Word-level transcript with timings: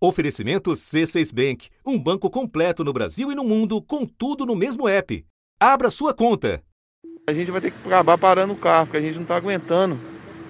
Oferecimento 0.00 0.70
C6 0.70 1.34
Bank, 1.34 1.70
um 1.84 1.98
banco 1.98 2.30
completo 2.30 2.84
no 2.84 2.92
Brasil 2.92 3.32
e 3.32 3.34
no 3.34 3.42
mundo, 3.42 3.82
com 3.82 4.06
tudo 4.06 4.46
no 4.46 4.54
mesmo 4.54 4.88
app. 4.88 5.24
Abra 5.58 5.90
sua 5.90 6.14
conta. 6.14 6.62
A 7.28 7.32
gente 7.32 7.50
vai 7.50 7.60
ter 7.60 7.72
que 7.72 7.78
acabar 7.84 8.16
parando 8.16 8.52
o 8.52 8.56
carro, 8.56 8.86
porque 8.86 8.98
a 8.98 9.00
gente 9.00 9.16
não 9.16 9.22
está 9.22 9.34
aguentando, 9.34 9.98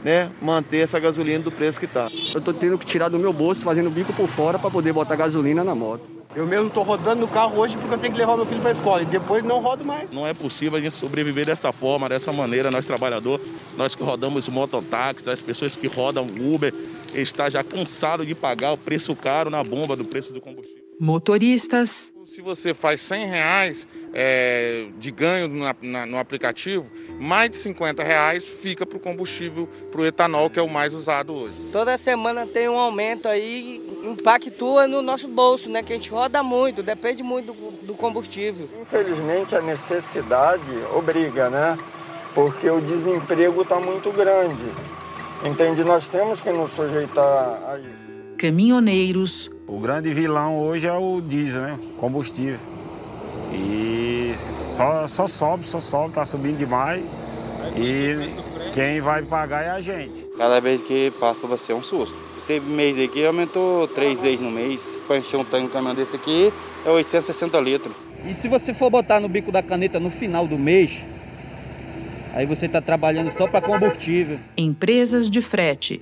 né, 0.05 0.31
manter 0.43 0.81
essa 0.81 1.01
gasolina 1.01 1.43
do 1.43 1.51
preço 1.51 1.79
que 1.79 1.87
está. 1.87 2.11
Eu 2.35 2.41
estou 2.41 2.53
tendo 2.53 2.77
que 2.77 2.85
tirar 2.85 3.09
do 3.09 3.19
meu 3.19 3.33
bolso, 3.33 3.65
fazendo 3.65 3.89
bico 3.89 4.13
por 4.13 4.29
fora 4.29 4.59
para 4.59 4.71
poder 4.71 4.93
botar 4.93 5.17
gasolina 5.17 5.65
na 5.65 5.75
moto. 5.75 6.19
Eu 6.37 6.47
mesmo 6.47 6.67
estou 6.67 6.83
rodando 6.83 7.23
no 7.23 7.29
carro 7.29 7.59
hoje 7.59 7.75
porque 7.79 7.95
eu 7.95 7.99
tenho 7.99 8.13
que 8.13 8.19
levar 8.19 8.37
meu 8.37 8.45
filho 8.45 8.61
para 8.61 8.71
a 8.71 8.75
escola 8.75 9.03
e 9.03 9.07
depois 9.07 9.43
não 9.43 9.61
rodo 9.61 9.83
mais. 9.83 10.13
Não 10.13 10.27
é 10.27 10.35
possível 10.35 10.79
a 10.79 10.81
gente 10.81 10.95
sobreviver 10.95 11.47
dessa 11.47 11.73
forma, 11.73 12.07
dessa 12.07 12.31
maneira, 12.35 12.71
nós 12.71 12.87
trabalhadores, 12.87 13.47
nós 13.79 13.95
que 13.95 14.03
rodamos 14.03 14.47
mototáxis, 14.47 15.27
as 15.27 15.41
pessoas 15.41 15.75
que 15.75 15.87
rodam 15.87 16.27
Uber, 16.39 16.73
está 17.15 17.49
já 17.49 17.63
cansado 17.65 18.25
de 18.25 18.35
pagar 18.35 18.73
o 18.73 18.77
preço 18.77 19.15
caro 19.15 19.51
na 19.51 19.63
bomba 19.63 19.97
do 19.97 20.05
preço 20.05 20.33
do 20.33 20.41
combustível. 20.41 20.79
Motoristas. 21.01 22.13
Se 22.27 22.43
você 22.43 22.75
faz 22.75 23.01
100 23.03 23.27
reais 23.27 23.89
é, 24.13 24.89
de 24.99 25.11
ganho 25.11 25.49
na, 25.49 25.75
na, 25.81 26.07
no 26.07 26.19
aplicativo, 26.19 26.87
mais 27.19 27.51
de 27.51 27.57
50 27.57 28.03
reais 28.03 28.45
fica 28.45 28.85
para 28.85 28.97
o 28.97 29.01
combustível, 29.01 29.69
para 29.91 30.01
o 30.01 30.07
etanol, 30.07 30.51
que 30.51 30.59
é 30.59 30.63
o 30.63 30.69
mais 30.69 30.93
usado 30.93 31.33
hoje. 31.33 31.55
Toda 31.73 31.97
semana 31.97 32.47
tem 32.47 32.69
um 32.69 32.79
aumento 32.79 33.27
aí, 33.27 33.83
impactua 34.05 34.87
no 34.87 35.01
nosso 35.01 35.27
bolso, 35.27 35.71
né? 35.71 35.83
Que 35.83 35.93
a 35.93 35.97
gente 35.97 36.11
roda 36.11 36.43
muito, 36.43 36.83
depende 36.83 37.23
muito 37.23 37.53
do, 37.53 37.87
do 37.87 37.95
combustível. 37.95 38.69
Infelizmente 38.81 39.57
a 39.57 39.61
necessidade 39.63 40.63
obriga, 40.95 41.49
né? 41.49 41.79
Porque 42.35 42.69
o 42.69 42.81
desemprego 42.81 43.63
está 43.63 43.81
muito 43.81 44.13
grande. 44.13 44.65
Entende? 45.45 45.85
Nós 45.85 46.09
temos 46.09 46.41
que 46.41 46.51
nos 46.51 46.73
sujeitar 46.73 47.63
a 47.69 47.79
isso. 47.79 48.37
Caminhoneiros. 48.37 49.51
O 49.67 49.79
grande 49.79 50.13
vilão 50.13 50.59
hoje 50.59 50.87
é 50.87 50.93
o 50.93 51.21
diesel, 51.21 51.63
né? 51.63 51.79
Combustível. 51.97 52.59
E 53.53 54.33
só, 54.35 55.07
só 55.07 55.27
sobe, 55.27 55.67
só 55.67 55.81
sobe, 55.81 56.15
tá 56.15 56.25
subindo 56.25 56.57
demais. 56.57 57.05
E 57.77 58.31
quem 58.73 59.01
vai 59.01 59.23
pagar 59.23 59.65
é 59.65 59.71
a 59.71 59.81
gente. 59.81 60.27
Cada 60.37 60.61
vez 60.61 60.81
que 60.83 61.13
passa 61.19 61.41
para 61.41 61.49
você 61.49 61.73
é 61.73 61.75
um 61.75 61.83
susto. 61.83 62.17
Teve 62.47 62.69
mês 62.71 62.99
aqui, 62.99 63.25
aumentou 63.27 63.87
três 63.89 64.21
vezes 64.21 64.41
no 64.41 64.51
mês. 64.51 64.97
Para 65.07 65.19
encher 65.19 65.37
um 65.37 65.45
tanque 65.45 65.67
um 65.67 65.69
caminhão 65.69 65.95
desse 65.95 66.17
aqui, 66.17 66.53
é 66.85 66.91
860 66.91 67.61
litros. 67.61 67.95
E 68.27 68.35
se 68.35 68.49
você 68.49 68.75
for 68.75 68.91
botar 68.91 69.21
no 69.21 69.29
bico 69.29 69.53
da 69.53 69.63
caneta 69.63 70.01
no 70.01 70.11
final 70.11 70.47
do 70.47 70.59
mês, 70.59 71.05
Aí 72.35 72.47
você 72.47 72.67
está 72.67 72.81
trabalhando 72.81 73.31
só 73.31 73.47
para 73.47 73.61
combustível. 73.61 74.39
Empresas 74.57 75.29
de 75.31 75.41
frete. 75.41 76.01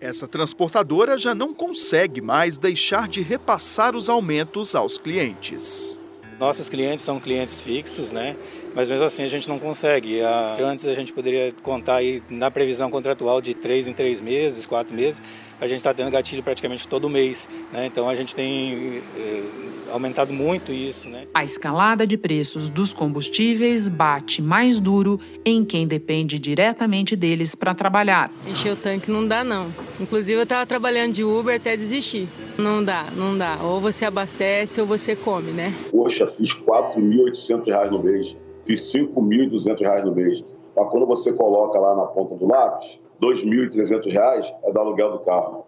Essa 0.00 0.28
transportadora 0.28 1.16
já 1.16 1.34
não 1.34 1.54
consegue 1.54 2.20
mais 2.20 2.58
deixar 2.58 3.08
de 3.08 3.22
repassar 3.22 3.96
os 3.96 4.08
aumentos 4.08 4.74
aos 4.74 4.98
clientes. 4.98 5.98
Nossos 6.38 6.68
clientes 6.68 7.02
são 7.02 7.18
clientes 7.18 7.62
fixos, 7.62 8.12
né? 8.12 8.36
Mas 8.74 8.90
mesmo 8.90 9.04
assim 9.04 9.22
a 9.22 9.28
gente 9.28 9.48
não 9.48 9.58
consegue. 9.58 10.20
Antes 10.60 10.86
a 10.86 10.94
gente 10.94 11.10
poderia 11.10 11.50
contar 11.62 11.96
aí 11.96 12.22
na 12.28 12.50
previsão 12.50 12.90
contratual 12.90 13.40
de 13.40 13.54
três 13.54 13.88
em 13.88 13.94
três 13.94 14.20
meses, 14.20 14.66
quatro 14.66 14.94
meses. 14.94 15.22
A 15.58 15.66
gente 15.66 15.78
está 15.78 15.94
tendo 15.94 16.10
gatilho 16.10 16.42
praticamente 16.42 16.86
todo 16.86 17.08
mês, 17.08 17.48
né? 17.72 17.86
Então 17.86 18.06
a 18.06 18.14
gente 18.14 18.34
tem 18.34 19.02
eh, 19.16 19.42
aumentado 19.90 20.32
muito 20.32 20.72
isso, 20.72 21.08
né? 21.08 21.26
A 21.34 21.44
escalada 21.44 22.06
de 22.06 22.16
preços 22.16 22.68
dos 22.68 22.92
combustíveis 22.92 23.88
bate 23.88 24.42
mais 24.42 24.80
duro 24.80 25.20
em 25.44 25.64
quem 25.64 25.86
depende 25.86 26.38
diretamente 26.38 27.14
deles 27.16 27.54
para 27.54 27.74
trabalhar. 27.74 28.32
Encher 28.46 28.72
o 28.72 28.76
tanque 28.76 29.10
não 29.10 29.26
dá 29.26 29.44
não. 29.44 29.66
Inclusive 30.00 30.38
eu 30.38 30.44
estava 30.44 30.66
trabalhando 30.66 31.12
de 31.12 31.24
Uber 31.24 31.56
até 31.56 31.76
desistir. 31.76 32.28
Não 32.58 32.84
dá, 32.84 33.06
não 33.16 33.36
dá. 33.36 33.58
Ou 33.62 33.80
você 33.80 34.04
abastece 34.04 34.80
ou 34.80 34.86
você 34.86 35.14
come, 35.14 35.52
né? 35.52 35.72
Poxa, 35.90 36.26
fiz 36.26 36.52
R$ 36.52 36.64
4.800 36.66 37.90
no 37.90 38.02
mês 38.02 38.36
fiz 38.66 38.92
R$ 38.92 39.06
5.200 39.06 40.04
no 40.04 40.14
mês. 40.14 40.44
Mas 40.74 40.86
quando 40.88 41.06
você 41.06 41.32
coloca 41.32 41.78
lá 41.78 41.94
na 41.94 42.06
ponta 42.06 42.34
do 42.34 42.46
lápis, 42.46 43.00
R$ 43.22 43.28
2.300 43.28 44.54
é 44.64 44.72
do 44.72 44.78
aluguel 44.78 45.12
do 45.12 45.20
carro. 45.20 45.64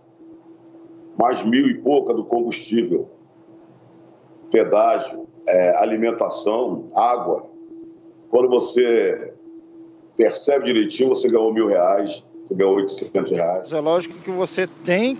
Mais 1.18 1.42
mil 1.44 1.68
e 1.68 1.78
pouca 1.78 2.12
do 2.12 2.24
combustível, 2.24 3.08
pedágio, 4.50 5.26
é, 5.46 5.76
alimentação, 5.76 6.90
água. 6.94 7.46
Quando 8.30 8.48
você 8.48 9.32
percebe 10.16 10.66
direitinho, 10.66 11.10
você 11.10 11.28
ganhou 11.28 11.52
mil 11.52 11.66
reais, 11.66 12.24
você 12.46 12.54
ganhou 12.54 12.76
800 12.76 13.30
reais. 13.30 13.72
É 13.72 13.80
lógico 13.80 14.18
que 14.18 14.30
você 14.30 14.66
tem, 14.84 15.18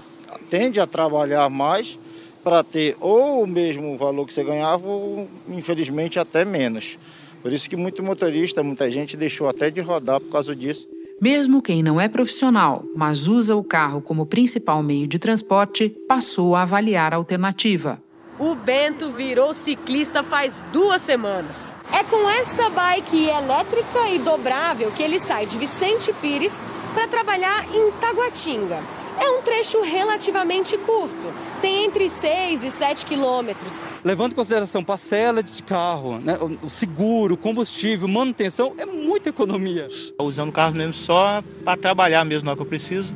tende 0.50 0.80
a 0.80 0.86
trabalhar 0.86 1.48
mais 1.48 1.98
para 2.42 2.62
ter 2.62 2.96
ou 3.00 3.42
o 3.42 3.46
mesmo 3.46 3.96
valor 3.96 4.26
que 4.26 4.32
você 4.34 4.44
ganhava 4.44 4.86
ou, 4.86 5.28
infelizmente, 5.48 6.18
até 6.18 6.44
menos. 6.44 6.98
Por 7.42 7.52
isso 7.52 7.68
que 7.68 7.76
muito 7.76 8.02
motorista, 8.02 8.62
muita 8.62 8.90
gente 8.90 9.16
deixou 9.16 9.48
até 9.48 9.70
de 9.70 9.80
rodar 9.80 10.20
por 10.20 10.30
causa 10.30 10.54
disso. 10.54 10.88
Mesmo 11.20 11.60
quem 11.60 11.82
não 11.82 12.00
é 12.00 12.08
profissional, 12.08 12.84
mas 12.94 13.26
usa 13.26 13.56
o 13.56 13.64
carro 13.64 14.00
como 14.00 14.26
principal 14.26 14.82
meio 14.82 15.06
de 15.06 15.18
transporte, 15.18 15.88
passou 16.06 16.54
a 16.54 16.62
avaliar 16.62 17.12
a 17.12 17.16
alternativa. 17.16 18.00
O 18.38 18.54
Bento 18.54 19.10
virou 19.10 19.52
ciclista 19.52 20.22
faz 20.22 20.64
duas 20.72 21.02
semanas. 21.02 21.66
É 21.92 22.04
com 22.04 22.30
essa 22.30 22.70
bike 22.70 23.28
elétrica 23.28 24.08
e 24.10 24.20
dobrável 24.20 24.92
que 24.92 25.02
ele 25.02 25.18
sai 25.18 25.44
de 25.44 25.58
Vicente 25.58 26.12
Pires 26.12 26.62
para 26.94 27.08
trabalhar 27.08 27.64
em 27.74 27.90
Taguatinga. 28.00 28.80
É 29.20 29.28
um 29.28 29.42
trecho 29.42 29.82
relativamente 29.82 30.78
curto, 30.78 31.34
tem 31.60 31.84
entre 31.84 32.08
6 32.08 32.62
e 32.62 32.70
7 32.70 33.04
quilômetros. 33.04 33.82
Levando 34.04 34.30
em 34.30 34.36
consideração 34.36 34.84
parcela 34.84 35.42
de 35.42 35.60
carro, 35.64 36.20
né, 36.20 36.38
o 36.62 36.68
seguro, 36.68 37.36
combustível, 37.36 38.06
manutenção, 38.06 38.74
é 38.78 38.86
muita 38.86 39.30
economia. 39.30 39.88
Usando 40.20 40.50
o 40.50 40.52
carro 40.52 40.76
mesmo 40.76 40.94
só 40.94 41.42
para 41.64 41.76
trabalhar 41.76 42.24
mesmo 42.24 42.44
na 42.44 42.52
hora 42.52 42.56
que 42.58 42.62
eu 42.62 42.68
preciso 42.68 43.12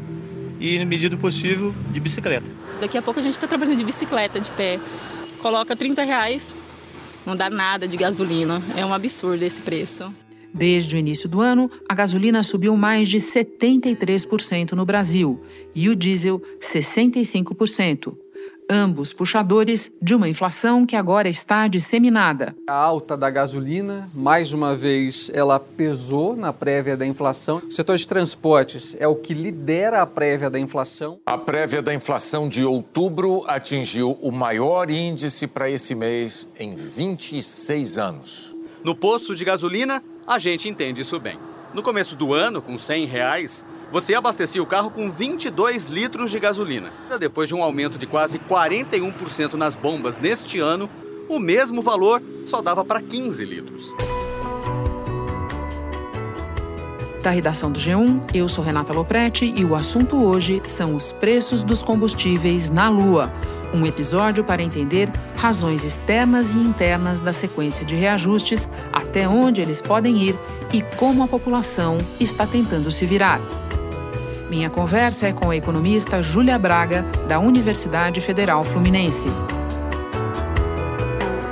e, 0.62 0.78
na 0.78 0.84
medida 0.84 1.16
do 1.16 1.20
possível, 1.20 1.74
de 1.90 1.98
bicicleta. 1.98 2.48
Daqui 2.80 2.96
a 2.96 3.02
pouco 3.02 3.18
a 3.18 3.22
gente 3.22 3.32
está 3.32 3.48
trabalhando 3.48 3.76
de 3.76 3.84
bicicleta, 3.84 4.40
de 4.40 4.48
pé. 4.52 4.78
Coloca 5.40 5.74
30 5.74 6.04
reais, 6.04 6.54
não 7.26 7.34
dá 7.36 7.50
nada 7.50 7.88
de 7.88 7.96
gasolina. 7.96 8.62
É 8.76 8.86
um 8.86 8.94
absurdo 8.94 9.42
esse 9.42 9.60
preço. 9.60 10.14
Desde 10.54 10.94
o 10.94 10.98
início 10.98 11.28
do 11.28 11.40
ano, 11.40 11.68
a 11.88 11.94
gasolina 11.94 12.42
subiu 12.44 12.76
mais 12.76 13.08
de 13.08 13.18
73% 13.18 14.72
no 14.72 14.84
Brasil 14.84 15.42
e 15.74 15.88
o 15.88 15.96
diesel 15.96 16.40
65%. 16.60 18.21
Ambos 18.74 19.12
puxadores 19.12 19.92
de 20.00 20.14
uma 20.14 20.30
inflação 20.30 20.86
que 20.86 20.96
agora 20.96 21.28
está 21.28 21.68
disseminada. 21.68 22.56
A 22.66 22.72
alta 22.72 23.18
da 23.18 23.28
gasolina, 23.28 24.08
mais 24.14 24.54
uma 24.54 24.74
vez, 24.74 25.30
ela 25.34 25.60
pesou 25.60 26.34
na 26.34 26.54
prévia 26.54 26.96
da 26.96 27.04
inflação. 27.04 27.60
O 27.68 27.70
setor 27.70 27.98
de 27.98 28.08
transportes 28.08 28.96
é 28.98 29.06
o 29.06 29.14
que 29.14 29.34
lidera 29.34 30.00
a 30.00 30.06
prévia 30.06 30.48
da 30.48 30.58
inflação. 30.58 31.20
A 31.26 31.36
prévia 31.36 31.82
da 31.82 31.92
inflação 31.92 32.48
de 32.48 32.64
outubro 32.64 33.44
atingiu 33.46 34.16
o 34.22 34.32
maior 34.32 34.90
índice 34.90 35.46
para 35.46 35.68
esse 35.68 35.94
mês 35.94 36.48
em 36.58 36.74
26 36.74 37.98
anos. 37.98 38.56
No 38.82 38.94
posto 38.94 39.36
de 39.36 39.44
gasolina, 39.44 40.02
a 40.26 40.38
gente 40.38 40.66
entende 40.66 41.02
isso 41.02 41.20
bem. 41.20 41.36
No 41.74 41.82
começo 41.82 42.16
do 42.16 42.32
ano, 42.32 42.62
com 42.62 42.78
100 42.78 43.04
reais, 43.04 43.66
você 43.92 44.14
abastecia 44.14 44.62
o 44.62 44.66
carro 44.66 44.90
com 44.90 45.10
22 45.10 45.86
litros 45.86 46.30
de 46.30 46.40
gasolina. 46.40 46.88
Depois 47.20 47.46
de 47.46 47.54
um 47.54 47.62
aumento 47.62 47.98
de 47.98 48.06
quase 48.06 48.38
41% 48.38 49.52
nas 49.52 49.74
bombas 49.74 50.18
neste 50.18 50.58
ano, 50.58 50.88
o 51.28 51.38
mesmo 51.38 51.82
valor 51.82 52.22
só 52.46 52.62
dava 52.62 52.82
para 52.86 53.02
15 53.02 53.44
litros. 53.44 53.94
Da 57.22 57.30
redação 57.30 57.70
do 57.70 57.78
G1, 57.78 58.34
eu 58.34 58.48
sou 58.48 58.64
Renata 58.64 58.94
Loprete 58.94 59.52
e 59.54 59.62
o 59.62 59.76
assunto 59.76 60.16
hoje 60.16 60.62
são 60.66 60.96
os 60.96 61.12
preços 61.12 61.62
dos 61.62 61.82
combustíveis 61.82 62.70
na 62.70 62.88
Lua. 62.88 63.30
Um 63.74 63.86
episódio 63.86 64.42
para 64.42 64.62
entender 64.62 65.08
razões 65.36 65.84
externas 65.84 66.54
e 66.54 66.58
internas 66.58 67.20
da 67.20 67.32
sequência 67.32 67.84
de 67.84 67.94
reajustes, 67.94 68.68
até 68.90 69.28
onde 69.28 69.60
eles 69.60 69.82
podem 69.82 70.16
ir 70.16 70.34
e 70.72 70.80
como 70.96 71.22
a 71.22 71.28
população 71.28 71.98
está 72.18 72.46
tentando 72.46 72.90
se 72.90 73.06
virar. 73.06 73.40
Minha 74.52 74.68
conversa 74.68 75.28
é 75.28 75.32
com 75.32 75.48
a 75.48 75.56
economista 75.56 76.22
Júlia 76.22 76.58
Braga, 76.58 77.00
da 77.26 77.38
Universidade 77.38 78.20
Federal 78.20 78.62
Fluminense. 78.62 79.26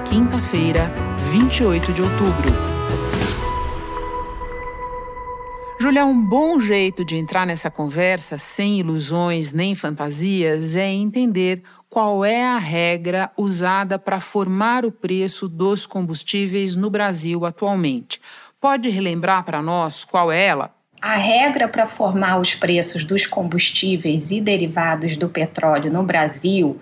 Quinta-feira, 0.06 0.92
28 1.32 1.94
de 1.94 2.02
outubro. 2.02 2.50
Júlia, 5.80 6.04
um 6.04 6.22
bom 6.22 6.60
jeito 6.60 7.02
de 7.02 7.16
entrar 7.16 7.46
nessa 7.46 7.70
conversa 7.70 8.36
sem 8.36 8.80
ilusões 8.80 9.50
nem 9.50 9.74
fantasias 9.74 10.76
é 10.76 10.86
entender 10.86 11.62
qual 11.88 12.22
é 12.22 12.44
a 12.44 12.58
regra 12.58 13.30
usada 13.34 13.98
para 13.98 14.20
formar 14.20 14.84
o 14.84 14.92
preço 14.92 15.48
dos 15.48 15.86
combustíveis 15.86 16.76
no 16.76 16.90
Brasil 16.90 17.46
atualmente. 17.46 18.20
Pode 18.60 18.90
relembrar 18.90 19.42
para 19.46 19.62
nós 19.62 20.04
qual 20.04 20.30
é 20.30 20.44
ela? 20.44 20.79
A 21.00 21.16
regra 21.16 21.66
para 21.66 21.86
formar 21.86 22.38
os 22.38 22.54
preços 22.54 23.04
dos 23.04 23.26
combustíveis 23.26 24.30
e 24.30 24.38
derivados 24.38 25.16
do 25.16 25.30
petróleo 25.30 25.90
no 25.90 26.02
Brasil 26.02 26.78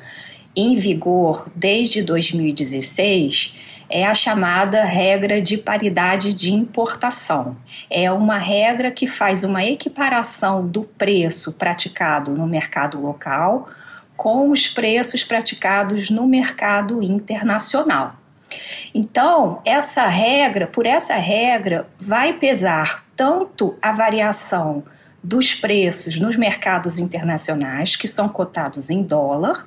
em 0.56 0.74
vigor 0.74 1.48
desde 1.54 2.02
2016 2.02 3.56
é 3.88 4.04
a 4.04 4.12
chamada 4.14 4.82
regra 4.82 5.40
de 5.40 5.56
paridade 5.56 6.34
de 6.34 6.52
importação. 6.52 7.56
É 7.88 8.10
uma 8.10 8.38
regra 8.38 8.90
que 8.90 9.06
faz 9.06 9.44
uma 9.44 9.64
equiparação 9.64 10.66
do 10.66 10.82
preço 10.82 11.52
praticado 11.52 12.32
no 12.32 12.46
mercado 12.46 13.00
local 13.00 13.68
com 14.16 14.50
os 14.50 14.66
preços 14.66 15.22
praticados 15.22 16.10
no 16.10 16.26
mercado 16.26 17.00
internacional. 17.04 18.16
Então, 18.94 19.60
essa 19.64 20.06
regra, 20.06 20.66
por 20.66 20.86
essa 20.86 21.14
regra, 21.14 21.86
vai 22.00 22.32
pesar 22.32 23.04
tanto 23.14 23.76
a 23.82 23.92
variação 23.92 24.84
dos 25.22 25.54
preços 25.54 26.18
nos 26.18 26.36
mercados 26.36 26.98
internacionais, 26.98 27.96
que 27.96 28.08
são 28.08 28.28
cotados 28.28 28.90
em 28.90 29.02
dólar, 29.02 29.66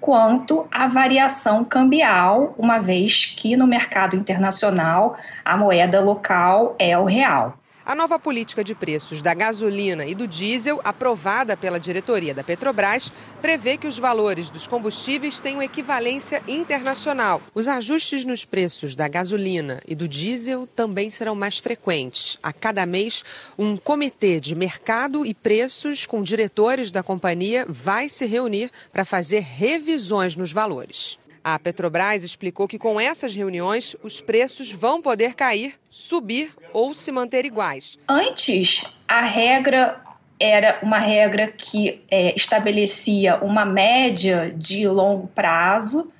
quanto 0.00 0.66
a 0.70 0.86
variação 0.86 1.64
cambial, 1.64 2.54
uma 2.56 2.78
vez 2.78 3.26
que 3.26 3.56
no 3.56 3.66
mercado 3.66 4.16
internacional 4.16 5.16
a 5.44 5.56
moeda 5.56 6.00
local 6.00 6.74
é 6.78 6.96
o 6.96 7.04
real. 7.04 7.59
A 7.90 7.94
nova 7.96 8.20
política 8.20 8.62
de 8.62 8.72
preços 8.72 9.20
da 9.20 9.34
gasolina 9.34 10.06
e 10.06 10.14
do 10.14 10.24
diesel, 10.24 10.80
aprovada 10.84 11.56
pela 11.56 11.80
diretoria 11.80 12.32
da 12.32 12.44
Petrobras, 12.44 13.12
prevê 13.42 13.76
que 13.76 13.88
os 13.88 13.98
valores 13.98 14.48
dos 14.48 14.68
combustíveis 14.68 15.40
tenham 15.40 15.60
equivalência 15.60 16.40
internacional. 16.46 17.42
Os 17.52 17.66
ajustes 17.66 18.24
nos 18.24 18.44
preços 18.44 18.94
da 18.94 19.08
gasolina 19.08 19.80
e 19.88 19.96
do 19.96 20.06
diesel 20.06 20.68
também 20.68 21.10
serão 21.10 21.34
mais 21.34 21.58
frequentes. 21.58 22.38
A 22.40 22.52
cada 22.52 22.86
mês, 22.86 23.24
um 23.58 23.76
comitê 23.76 24.38
de 24.38 24.54
mercado 24.54 25.26
e 25.26 25.34
preços 25.34 26.06
com 26.06 26.22
diretores 26.22 26.92
da 26.92 27.02
companhia 27.02 27.66
vai 27.68 28.08
se 28.08 28.24
reunir 28.24 28.70
para 28.92 29.04
fazer 29.04 29.40
revisões 29.40 30.36
nos 30.36 30.52
valores. 30.52 31.18
A 31.42 31.58
Petrobras 31.58 32.22
explicou 32.22 32.68
que 32.68 32.78
com 32.78 33.00
essas 33.00 33.34
reuniões 33.34 33.96
os 34.02 34.20
preços 34.20 34.70
vão 34.72 35.00
poder 35.00 35.34
cair, 35.34 35.74
subir 35.88 36.54
ou 36.72 36.92
se 36.92 37.10
manter 37.10 37.44
iguais. 37.44 37.98
Antes, 38.06 38.84
a 39.08 39.20
regra 39.20 40.00
era 40.38 40.78
uma 40.82 40.98
regra 40.98 41.46
que 41.48 42.02
é, 42.10 42.34
estabelecia 42.34 43.36
uma 43.42 43.64
média 43.64 44.52
de 44.56 44.86
longo 44.88 45.28
prazo, 45.28 46.12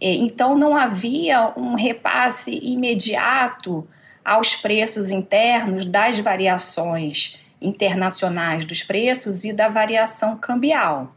é, 0.00 0.12
então 0.14 0.56
não 0.56 0.76
havia 0.76 1.52
um 1.56 1.74
repasse 1.74 2.58
imediato 2.62 3.86
aos 4.24 4.56
preços 4.56 5.10
internos 5.10 5.84
das 5.84 6.18
variações 6.18 7.40
internacionais 7.60 8.64
dos 8.64 8.82
preços 8.82 9.44
e 9.44 9.52
da 9.52 9.68
variação 9.68 10.36
cambial. 10.36 11.14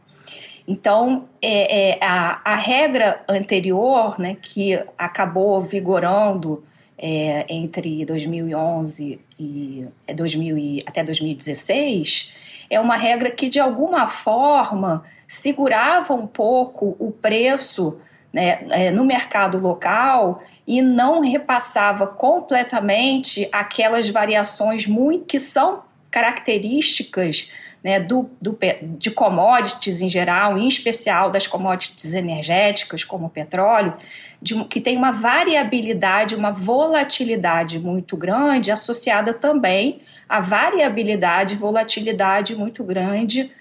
Então, 0.66 1.28
é, 1.42 1.90
é, 1.90 2.04
a, 2.04 2.40
a, 2.42 2.54
regra 2.54 3.22
anterior, 3.28 4.18
né, 4.18 4.36
que 4.40 4.82
acabou 4.96 5.60
vigorando 5.60 6.64
é, 6.98 7.44
entre 7.48 8.04
2011 8.04 9.20
e, 9.38 9.86
2000 10.14 10.56
é, 10.56 10.60
e 10.60 10.78
até 10.86 11.04
2016, 11.04 12.34
é 12.70 12.80
uma 12.80 12.96
regra 12.96 13.30
que, 13.30 13.48
de 13.48 13.60
alguma 13.60 14.08
forma, 14.08 15.04
segurava 15.28 16.14
um 16.14 16.26
pouco 16.26 16.96
o 16.98 17.12
preço 17.12 18.00
né, 18.32 18.66
é, 18.70 18.90
no 18.90 19.04
mercado 19.04 19.58
local 19.58 20.42
e 20.66 20.80
não 20.80 21.20
repassava 21.20 22.06
completamente 22.06 23.46
aquelas 23.52 24.08
variações 24.08 24.86
muito 24.86 25.26
que 25.26 25.38
são 25.38 25.84
características 26.10 27.52
né, 27.84 28.00
do, 28.00 28.30
do, 28.40 28.58
de 28.98 29.10
commodities 29.10 30.00
em 30.00 30.08
geral, 30.08 30.56
em 30.56 30.66
especial 30.66 31.30
das 31.30 31.46
commodities 31.46 32.14
energéticas, 32.14 33.04
como 33.04 33.26
o 33.26 33.30
petróleo, 33.30 33.92
de, 34.40 34.64
que 34.64 34.80
tem 34.80 34.96
uma 34.96 35.12
variabilidade, 35.12 36.34
uma 36.34 36.50
volatilidade 36.50 37.78
muito 37.78 38.16
grande, 38.16 38.70
associada 38.70 39.34
também 39.34 40.00
à 40.26 40.40
variabilidade 40.40 41.52
e 41.52 41.56
volatilidade 41.58 42.56
muito 42.56 42.82
grande 42.82 43.52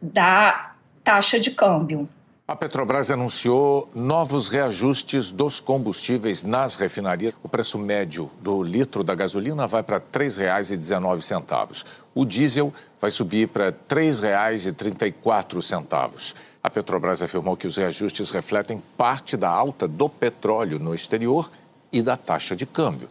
da 0.00 0.74
taxa 1.02 1.40
de 1.40 1.50
câmbio. 1.50 2.06
A 2.46 2.54
Petrobras 2.54 3.10
anunciou 3.10 3.88
novos 3.94 4.50
reajustes 4.50 5.32
dos 5.32 5.60
combustíveis 5.60 6.44
nas 6.44 6.76
refinarias. 6.76 7.32
O 7.42 7.48
preço 7.48 7.78
médio 7.78 8.30
do 8.38 8.62
litro 8.62 9.02
da 9.02 9.14
gasolina 9.14 9.66
vai 9.66 9.82
para 9.82 9.96
R$ 9.96 10.04
3,19. 10.12 11.86
O 12.14 12.26
diesel 12.26 12.70
vai 13.00 13.10
subir 13.10 13.48
para 13.48 13.68
R$ 13.68 13.76
3,34. 13.88 16.34
A 16.62 16.68
Petrobras 16.68 17.22
afirmou 17.22 17.56
que 17.56 17.66
os 17.66 17.78
reajustes 17.78 18.30
refletem 18.30 18.82
parte 18.94 19.38
da 19.38 19.48
alta 19.48 19.88
do 19.88 20.06
petróleo 20.06 20.78
no 20.78 20.94
exterior 20.94 21.50
e 21.90 22.02
da 22.02 22.14
taxa 22.14 22.54
de 22.54 22.66
câmbio. 22.66 23.08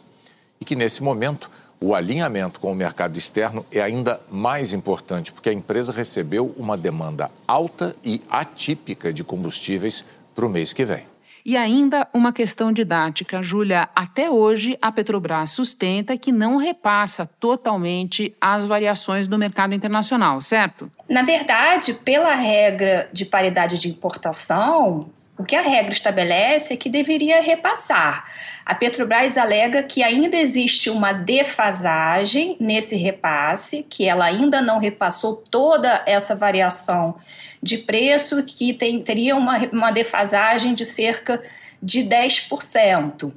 E 0.62 0.66
que, 0.66 0.76
nesse 0.76 1.02
momento, 1.02 1.50
o 1.86 1.94
alinhamento 1.94 2.62
com 2.62 2.72
o 2.72 2.76
mercado 2.76 3.18
externo 3.18 3.66
é 3.70 3.82
ainda 3.82 4.22
mais 4.32 4.72
importante, 4.72 5.34
porque 5.34 5.50
a 5.50 5.54
empresa 5.54 5.92
recebeu 5.92 6.56
uma 6.56 6.78
demanda 6.78 7.30
alta 7.46 7.94
e 8.02 8.22
atípica 8.30 9.12
de 9.12 9.22
combustíveis 9.22 10.06
para 10.34 10.46
o 10.46 10.50
mês 10.50 10.72
que 10.72 10.86
vem. 10.86 11.04
E 11.46 11.58
ainda 11.58 12.08
uma 12.14 12.32
questão 12.32 12.72
didática, 12.72 13.44
Júlia. 13.44 13.90
Até 13.94 14.32
hoje, 14.32 14.78
a 14.82 14.94
Petrobras 14.94 15.50
sustenta 15.50 16.16
que 16.16 16.32
não 16.32 16.56
repassa 16.56 17.26
totalmente 17.38 18.34
as 18.40 18.66
variações 18.66 19.28
do 19.28 19.38
mercado 19.38 19.74
internacional, 19.74 20.40
certo? 20.40 20.90
Na 21.08 21.22
verdade, 21.22 21.94
pela 21.94 22.34
regra 22.34 23.10
de 23.12 23.26
paridade 23.26 23.78
de 23.78 23.90
importação, 23.90 25.10
o 25.38 25.44
que 25.44 25.56
a 25.56 25.62
regra 25.62 25.92
estabelece 25.92 26.74
é 26.74 26.78
que 26.78 26.90
deveria 26.90 27.42
repassar. 27.42 28.26
A 28.66 28.74
Petrobras 28.74 29.38
alega 29.38 29.84
que 29.84 30.02
ainda 30.02 30.38
existe 30.38 30.90
uma 30.90 31.12
defasagem 31.12 32.56
nesse 32.60 32.96
repasse, 32.96 33.84
que 33.90 34.08
ela 34.08 34.26
ainda 34.26 34.62
não 34.62 34.80
repassou 34.80 35.36
toda 35.36 36.02
essa 36.06 36.36
variação 36.36 37.16
de 37.62 37.80
preço, 37.80 38.42
que 38.44 38.74
tem, 38.74 39.02
teria 39.02 39.36
uma, 39.36 39.58
uma 39.68 39.92
defasagem 39.92 40.74
de 40.74 40.86
cerca 40.86 41.42
de 41.82 42.00
10%. 42.00 43.34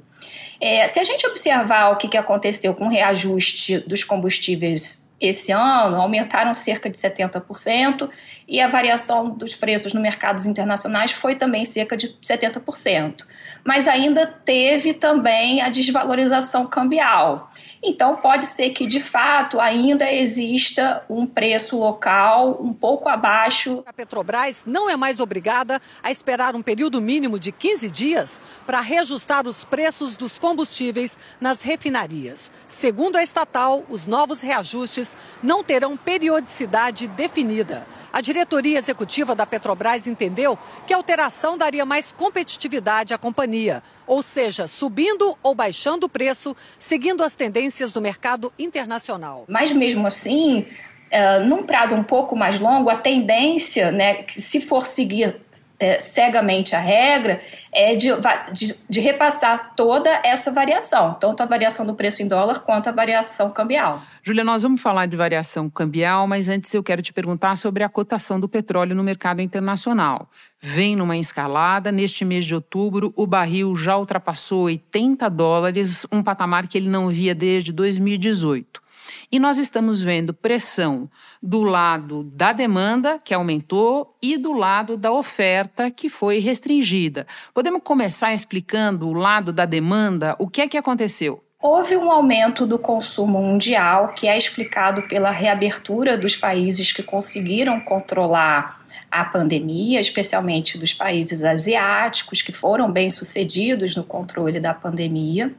É, 0.61 0.87
se 0.87 0.99
a 0.99 1.03
gente 1.03 1.27
observar 1.27 1.91
o 1.91 1.97
que, 1.97 2.07
que 2.07 2.17
aconteceu 2.17 2.73
com 2.73 2.85
o 2.85 2.89
reajuste 2.89 3.79
dos 3.79 4.03
combustíveis 4.03 5.06
esse 5.19 5.51
ano 5.51 5.99
aumentaram 5.99 6.53
cerca 6.53 6.89
de 6.89 6.97
70% 6.97 8.09
e 8.47 8.61
a 8.61 8.67
variação 8.67 9.29
dos 9.29 9.55
preços 9.55 9.93
no 9.93 9.99
mercados 9.99 10.45
internacionais 10.45 11.11
foi 11.11 11.35
também 11.35 11.65
cerca 11.65 11.97
de 11.97 12.09
70%. 12.23 13.25
Mas 13.63 13.87
ainda 13.87 14.27
teve 14.27 14.93
também 14.93 15.61
a 15.61 15.69
desvalorização 15.69 16.67
cambial. 16.67 17.51
Então 17.81 18.15
pode 18.15 18.45
ser 18.45 18.71
que 18.71 18.87
de 18.87 18.99
fato 19.01 19.59
ainda 19.59 20.11
exista 20.11 21.03
um 21.09 21.25
preço 21.25 21.77
local 21.77 22.57
um 22.61 22.73
pouco 22.73 23.07
abaixo. 23.07 23.83
A 23.85 23.93
Petrobras 23.93 24.65
não 24.65 24.89
é 24.89 24.97
mais 24.97 25.19
obrigada 25.19 25.81
a 26.01 26.11
esperar 26.11 26.55
um 26.55 26.61
período 26.61 26.99
mínimo 27.01 27.39
de 27.39 27.51
15 27.51 27.89
dias 27.89 28.41
para 28.65 28.81
reajustar 28.81 29.47
os 29.47 29.63
preços 29.63 30.17
dos 30.17 30.39
combustíveis 30.39 31.17
nas 31.39 31.61
refinarias. 31.61 32.51
Segundo 32.67 33.15
a 33.15 33.23
estatal, 33.23 33.83
os 33.89 34.05
novos 34.05 34.41
reajustes 34.41 35.15
não 35.41 35.63
terão 35.63 35.95
periodicidade 35.95 37.07
definida. 37.07 37.85
A 38.17 38.21
diretoria 38.21 38.79
executiva 38.79 39.35
da 39.35 39.45
Petrobras 39.45 40.07
entendeu 40.07 40.57
que 40.87 40.93
a 40.95 40.97
alteração 40.97 41.55
daria 41.55 41.85
mais 41.85 42.11
competitividade 42.11 43.13
à 43.13 43.17
companhia, 43.19 43.83
ou 44.07 44.23
seja, 44.23 44.65
subindo 44.65 45.37
ou 45.43 45.53
baixando 45.53 46.07
o 46.07 46.09
preço, 46.09 46.55
seguindo 46.79 47.23
as 47.23 47.35
tendências 47.35 47.91
do 47.91 48.01
mercado 48.01 48.51
internacional. 48.57 49.45
Mas 49.47 49.71
mesmo 49.71 50.07
assim, 50.07 50.65
uh, 51.11 51.45
num 51.45 51.61
prazo 51.61 51.93
um 51.93 52.01
pouco 52.01 52.35
mais 52.35 52.59
longo, 52.59 52.89
a 52.89 52.97
tendência, 52.97 53.91
né, 53.91 54.15
que 54.23 54.41
se 54.41 54.61
for 54.61 54.87
seguir 54.87 55.35
é, 55.79 55.99
cegamente 55.99 56.75
a 56.75 56.79
regra 56.79 57.39
é 57.71 57.95
de, 57.95 58.09
de, 58.51 58.75
de, 58.89 58.99
repassar 58.99 59.73
toda 59.75 60.09
essa 60.23 60.51
variação, 60.51 61.13
tanto 61.13 61.43
a 61.43 61.45
variação 61.45 61.85
do 61.85 61.93
preço 61.93 62.23
em 62.23 62.27
dólar 62.27 62.61
quanto 62.61 62.87
a 62.89 62.91
variação 62.91 63.51
cambial. 63.51 64.01
Júlia, 64.23 64.43
nós 64.43 64.63
vamos 64.63 64.81
falar 64.81 65.05
de 65.05 65.15
variação 65.15 65.69
cambial, 65.69 66.27
mas 66.27 66.49
antes 66.49 66.73
eu 66.73 66.81
quero 66.81 67.01
te 67.01 67.13
perguntar 67.13 67.55
sobre 67.57 67.83
a 67.83 67.89
cotação 67.89 68.39
do 68.39 68.49
petróleo 68.49 68.95
no 68.95 69.03
mercado 69.03 69.41
internacional. 69.41 70.27
Vem 70.59 70.95
numa 70.95 71.15
escalada, 71.15 71.91
neste 71.91 72.25
mês 72.25 72.43
de 72.43 72.55
outubro, 72.55 73.13
o 73.15 73.27
barril 73.27 73.75
já 73.75 73.95
ultrapassou 73.95 74.63
80 74.63 75.29
dólares, 75.29 76.07
um 76.11 76.23
patamar 76.23 76.67
que 76.67 76.77
ele 76.77 76.89
não 76.89 77.09
via 77.09 77.35
desde 77.35 77.71
2018. 77.71 78.86
E 79.29 79.39
nós 79.39 79.57
estamos 79.57 80.01
vendo 80.01 80.33
pressão 80.33 81.09
do 81.43 81.61
lado 81.61 82.23
da 82.23 82.53
demanda, 82.53 83.19
que 83.21 83.33
aumentou, 83.33 84.15
e 84.23 84.37
do 84.37 84.53
lado 84.53 84.95
da 84.95 85.11
oferta, 85.11 85.91
que 85.91 86.07
foi 86.07 86.39
restringida. 86.39 87.27
Podemos 87.53 87.81
começar 87.83 88.33
explicando 88.33 89.09
o 89.09 89.13
lado 89.13 89.51
da 89.51 89.65
demanda? 89.65 90.33
O 90.39 90.47
que 90.47 90.61
é 90.61 90.67
que 90.67 90.77
aconteceu? 90.77 91.43
Houve 91.61 91.97
um 91.97 92.09
aumento 92.09 92.65
do 92.65 92.79
consumo 92.79 93.41
mundial 93.41 94.13
que 94.15 94.27
é 94.27 94.37
explicado 94.37 95.01
pela 95.09 95.31
reabertura 95.31 96.15
dos 96.15 96.37
países 96.37 96.93
que 96.93 97.03
conseguiram 97.03 97.81
controlar 97.81 98.79
à 99.11 99.25
pandemia, 99.25 99.99
especialmente 99.99 100.77
dos 100.77 100.93
países 100.93 101.43
asiáticos, 101.43 102.41
que 102.41 102.53
foram 102.53 102.89
bem 102.89 103.09
sucedidos 103.09 103.93
no 103.93 104.05
controle 104.05 104.61
da 104.61 104.73
pandemia. 104.73 105.53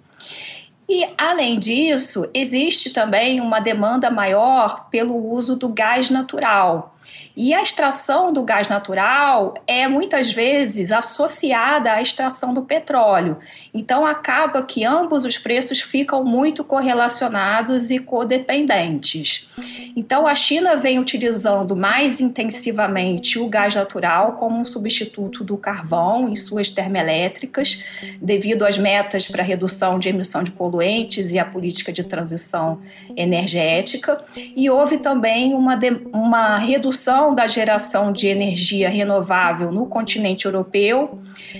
E, 0.88 1.06
além 1.18 1.58
disso, 1.58 2.30
existe 2.32 2.90
também 2.90 3.40
uma 3.40 3.60
demanda 3.60 4.10
maior 4.10 4.88
pelo 4.88 5.14
uso 5.32 5.54
do 5.54 5.68
gás 5.68 6.08
natural. 6.08 6.96
E 7.36 7.54
a 7.54 7.62
extração 7.62 8.32
do 8.32 8.42
gás 8.42 8.68
natural 8.68 9.54
é 9.66 9.86
muitas 9.86 10.32
vezes 10.32 10.90
associada 10.90 11.92
à 11.92 12.02
extração 12.02 12.52
do 12.52 12.62
petróleo. 12.62 13.38
Então 13.72 14.04
acaba 14.04 14.62
que 14.62 14.84
ambos 14.84 15.24
os 15.24 15.38
preços 15.38 15.80
ficam 15.80 16.24
muito 16.24 16.64
correlacionados 16.64 17.90
e 17.90 17.98
codependentes. 17.98 19.48
Então 19.98 20.28
a 20.28 20.34
China 20.36 20.76
vem 20.76 21.00
utilizando 21.00 21.74
mais 21.74 22.20
intensivamente 22.20 23.36
o 23.36 23.48
gás 23.48 23.74
natural 23.74 24.34
como 24.34 24.56
um 24.60 24.64
substituto 24.64 25.42
do 25.42 25.56
carvão 25.56 26.28
em 26.28 26.36
suas 26.36 26.70
termoelétricas, 26.70 27.82
devido 28.22 28.64
às 28.64 28.78
metas 28.78 29.26
para 29.26 29.42
redução 29.42 29.98
de 29.98 30.08
emissão 30.08 30.44
de 30.44 30.52
poluentes 30.52 31.32
e 31.32 31.38
a 31.40 31.44
política 31.44 31.92
de 31.92 32.04
transição 32.04 32.80
energética. 33.16 34.22
E 34.36 34.70
houve 34.70 34.98
também 34.98 35.52
uma, 35.52 35.74
de, 35.74 35.90
uma 36.12 36.58
redução 36.58 37.34
da 37.34 37.48
geração 37.48 38.12
de 38.12 38.28
energia 38.28 38.88
renovável 38.88 39.72
no 39.72 39.86
continente 39.86 40.46
europeu, 40.46 41.18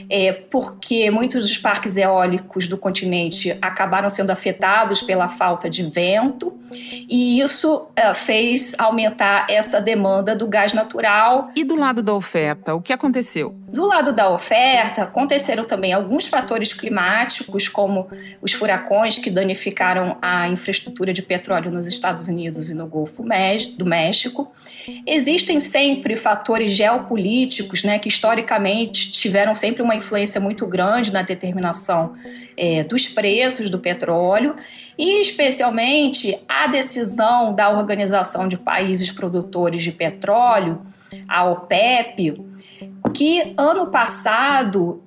é, 0.09 0.31
porque 0.33 1.11
muitos 1.11 1.43
dos 1.43 1.59
parques 1.59 1.97
eólicos 1.97 2.69
do 2.69 2.79
continente 2.79 3.59
acabaram 3.61 4.09
sendo 4.09 4.31
afetados 4.31 5.03
pela 5.03 5.27
falta 5.27 5.69
de 5.69 5.83
vento, 5.83 6.57
e 6.71 7.41
isso 7.41 7.89
é, 7.97 8.13
fez 8.29 8.75
aumentar 8.77 9.47
essa 9.49 9.81
demanda 9.81 10.37
do 10.37 10.47
gás 10.47 10.75
natural. 10.75 11.49
E 11.57 11.65
do 11.65 11.75
lado 11.75 12.03
da 12.03 12.13
oferta, 12.13 12.75
o 12.75 12.83
que 12.83 12.93
aconteceu? 12.93 13.57
Do 13.71 13.87
lado 13.87 14.13
da 14.13 14.31
oferta, 14.31 15.05
aconteceram 15.05 15.65
também 15.65 15.95
alguns 15.95 16.27
fatores 16.27 16.75
climáticos, 16.75 17.71
como 17.71 18.07
os 18.43 18.53
furacões 18.53 19.17
que 19.17 19.31
danificaram 19.31 20.19
a 20.21 20.47
infraestrutura 20.47 21.11
de 21.11 21.23
petróleo 21.23 21.71
nos 21.71 21.87
Estados 21.87 22.29
Unidos 22.29 22.69
e 22.69 22.75
no 22.75 22.87
Golfo 22.87 23.25
do 23.79 23.87
México. 23.87 24.53
Existem 25.07 25.59
sempre 25.59 26.15
fatores 26.15 26.75
geopolíticos, 26.75 27.83
né, 27.83 27.99
que 27.99 28.09
historicamente 28.09 29.11
tiveram 29.11 29.55
sempre 29.55 29.81
uma 29.81 29.97
influência 29.97 30.39
muito 30.39 30.67
grande 30.67 31.11
na 31.11 31.23
determinação 31.23 32.13
é, 32.59 32.85
dos 32.85 33.09
preços 33.09 33.71
do 33.71 33.79
petróleo, 33.79 34.55
e 34.99 35.21
especialmente 35.21 36.37
a 36.49 36.67
decisão 36.67 37.55
da 37.55 37.71
Organização 37.71 38.49
de 38.49 38.59
Países 38.59 39.13
Produtores 39.13 39.83
de 39.83 39.93
Petróleo, 39.93 40.83
a 41.29 41.45
OPEP, 41.45 42.43
que 43.15 43.55
ano 43.57 43.87
passado 43.87 45.01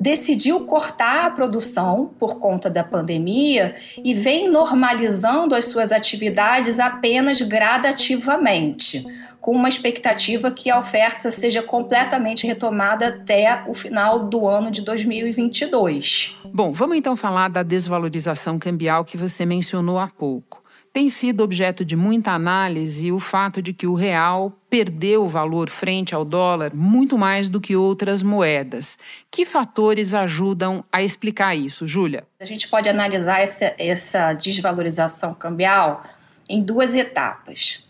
decidiu 0.00 0.60
cortar 0.60 1.26
a 1.26 1.30
produção 1.30 2.10
por 2.18 2.38
conta 2.38 2.68
da 2.68 2.84
pandemia 2.84 3.76
e 4.02 4.14
vem 4.14 4.48
normalizando 4.48 5.54
as 5.54 5.66
suas 5.66 5.92
atividades 5.92 6.78
apenas 6.78 7.40
gradativamente, 7.42 9.04
com 9.48 9.52
uma 9.52 9.70
expectativa 9.70 10.50
que 10.50 10.68
a 10.68 10.78
oferta 10.78 11.30
seja 11.30 11.62
completamente 11.62 12.46
retomada 12.46 13.08
até 13.08 13.64
o 13.66 13.72
final 13.72 14.26
do 14.26 14.46
ano 14.46 14.70
de 14.70 14.82
2022. 14.82 16.36
Bom, 16.52 16.70
vamos 16.70 16.98
então 16.98 17.16
falar 17.16 17.48
da 17.48 17.62
desvalorização 17.62 18.58
cambial 18.58 19.06
que 19.06 19.16
você 19.16 19.46
mencionou 19.46 19.98
há 19.98 20.06
pouco. 20.06 20.62
Tem 20.92 21.08
sido 21.08 21.42
objeto 21.42 21.82
de 21.82 21.96
muita 21.96 22.32
análise 22.32 23.10
o 23.10 23.18
fato 23.18 23.62
de 23.62 23.72
que 23.72 23.86
o 23.86 23.94
real 23.94 24.52
perdeu 24.68 25.26
valor 25.26 25.70
frente 25.70 26.14
ao 26.14 26.26
dólar 26.26 26.74
muito 26.74 27.16
mais 27.16 27.48
do 27.48 27.58
que 27.58 27.74
outras 27.74 28.22
moedas. 28.22 28.98
Que 29.30 29.46
fatores 29.46 30.12
ajudam 30.12 30.84
a 30.92 31.02
explicar 31.02 31.54
isso, 31.54 31.86
Júlia? 31.86 32.24
A 32.38 32.44
gente 32.44 32.68
pode 32.68 32.86
analisar 32.86 33.40
essa, 33.40 33.74
essa 33.78 34.34
desvalorização 34.34 35.32
cambial 35.32 36.02
em 36.50 36.62
duas 36.62 36.94
etapas. 36.94 37.87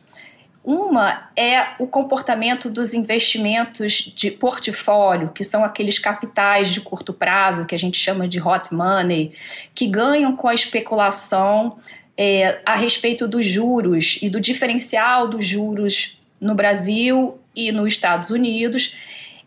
Uma 0.68 1.30
é 1.34 1.68
o 1.78 1.86
comportamento 1.86 2.68
dos 2.68 2.92
investimentos 2.92 4.12
de 4.14 4.30
portfólio, 4.30 5.30
que 5.30 5.42
são 5.42 5.64
aqueles 5.64 5.98
capitais 5.98 6.68
de 6.68 6.82
curto 6.82 7.10
prazo, 7.10 7.64
que 7.64 7.74
a 7.74 7.78
gente 7.78 7.96
chama 7.96 8.28
de 8.28 8.38
hot 8.38 8.74
money, 8.74 9.32
que 9.74 9.86
ganham 9.86 10.36
com 10.36 10.46
a 10.46 10.52
especulação 10.52 11.78
é, 12.18 12.60
a 12.66 12.74
respeito 12.74 13.26
dos 13.26 13.46
juros 13.46 14.18
e 14.20 14.28
do 14.28 14.38
diferencial 14.38 15.26
dos 15.26 15.46
juros 15.46 16.20
no 16.38 16.54
Brasil 16.54 17.38
e 17.56 17.72
nos 17.72 17.94
Estados 17.94 18.28
Unidos. 18.28 18.94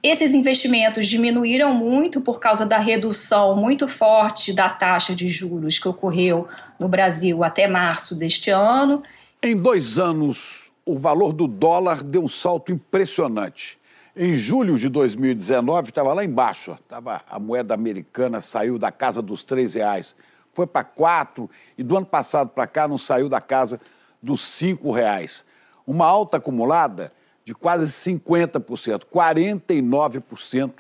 Esses 0.01 0.34
investimentos 0.34 1.08
diminuíram 1.08 1.72
muito 1.72 2.20
por 2.20 2.40
causa 2.40 2.66
da 2.66 2.80
redução 2.80 3.56
muito 3.56 3.88
forte 3.88 4.54
da 4.54 4.70
taxa 4.70 5.13
de 5.13 5.28
juros 5.30 5.78
que 5.78 5.88
ocorreu 5.88 6.48
no 6.80 6.88
Brasil 6.88 7.44
até 7.44 7.68
março 7.68 8.16
deste 8.16 8.50
ano. 8.50 9.04
Em 9.44 9.56
dois 9.56 10.00
anos, 10.00 10.61
o 10.86 10.98
valor 10.98 11.34
do 11.34 11.48
dólar 11.48 12.04
deu 12.04 12.24
um 12.24 12.28
salto 12.28 12.72
impressionante. 12.72 13.80
Em 14.16 14.34
julho 14.34 14.78
de 14.78 14.90
2019, 14.90 15.90
estava 15.90 16.14
lá 16.14 16.24
embaixo, 16.24 16.78
tava, 16.88 17.22
a 17.30 17.40
moeda 17.40 17.74
americana 17.74 18.42
saiu 18.42 18.78
da 18.78 18.92
casa 18.92 19.22
dos 19.22 19.44
três 19.44 19.76
reais 19.76 20.16
foi 20.54 20.68
para 20.68 20.84
quatro 20.84 21.50
e 21.78 21.84
do 21.84 21.98
ano 21.98 22.06
passado 22.06 22.50
para 22.50 22.68
cá 22.68 22.88
não 22.88 22.98
saiu 22.98 23.30
da 23.30 23.42
casa 23.42 23.80
dos 24.22 24.42
cinco 24.42 24.92
reais. 24.92 25.46
Uma 25.86 26.06
alta 26.06 26.38
acumulada 26.38 27.12
de 27.44 27.54
quase 27.56 27.92
50%, 27.92 29.04
49% 29.12 30.72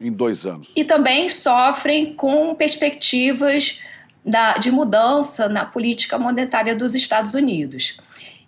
em 0.00 0.12
dois 0.12 0.46
anos. 0.46 0.72
E 0.76 0.84
também 0.84 1.28
sofrem 1.28 2.14
com 2.14 2.54
perspectivas 2.54 3.82
da, 4.24 4.54
de 4.54 4.70
mudança 4.70 5.48
na 5.48 5.64
política 5.64 6.18
monetária 6.18 6.76
dos 6.76 6.94
Estados 6.94 7.34
Unidos. 7.34 7.98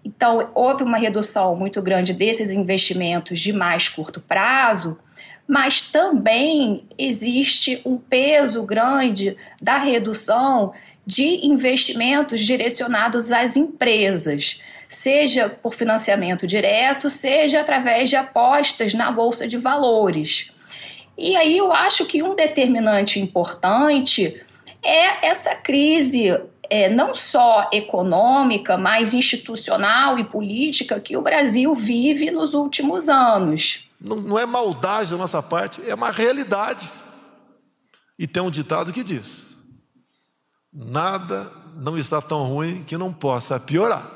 Então, 0.04 0.50
houve 0.54 0.82
uma 0.82 0.98
redução 0.98 1.56
muito 1.56 1.80
grande 1.80 2.12
desses 2.12 2.50
investimentos 2.50 3.40
de 3.40 3.52
mais 3.52 3.88
curto 3.88 4.20
prazo, 4.20 4.98
mas 5.48 5.80
também 5.80 6.86
existe 6.98 7.80
um 7.84 7.96
peso 7.96 8.62
grande 8.62 9.36
da 9.62 9.78
redução 9.78 10.72
de 11.06 11.46
investimentos 11.46 12.40
direcionados 12.40 13.32
às 13.32 13.56
empresas, 13.56 14.62
seja 14.88 15.48
por 15.48 15.74
financiamento 15.74 16.46
direto, 16.46 17.10
seja 17.10 17.60
através 17.60 18.08
de 18.10 18.16
apostas 18.16 18.94
na 18.94 19.10
bolsa 19.10 19.46
de 19.46 19.56
valores. 19.56 20.52
E 21.16 21.36
aí 21.36 21.56
eu 21.58 21.72
acho 21.72 22.06
que 22.06 22.22
um 22.22 22.34
determinante 22.34 23.20
importante 23.20 24.42
é 24.82 25.26
essa 25.26 25.54
crise 25.54 26.38
é, 26.74 26.88
não 26.88 27.14
só 27.14 27.68
econômica, 27.72 28.76
mas 28.76 29.14
institucional 29.14 30.18
e 30.18 30.24
política 30.24 30.98
que 30.98 31.16
o 31.16 31.22
Brasil 31.22 31.72
vive 31.72 32.32
nos 32.32 32.52
últimos 32.52 33.08
anos. 33.08 33.88
Não, 34.00 34.16
não 34.16 34.36
é 34.36 34.44
maldade 34.44 35.12
da 35.12 35.16
nossa 35.16 35.40
parte, 35.40 35.80
é 35.88 35.94
uma 35.94 36.10
realidade. 36.10 36.90
E 38.18 38.26
tem 38.26 38.42
um 38.42 38.50
ditado 38.50 38.92
que 38.92 39.04
diz: 39.04 39.56
nada 40.72 41.48
não 41.76 41.96
está 41.96 42.20
tão 42.20 42.42
ruim 42.48 42.82
que 42.82 42.96
não 42.96 43.12
possa 43.12 43.60
piorar. 43.60 44.10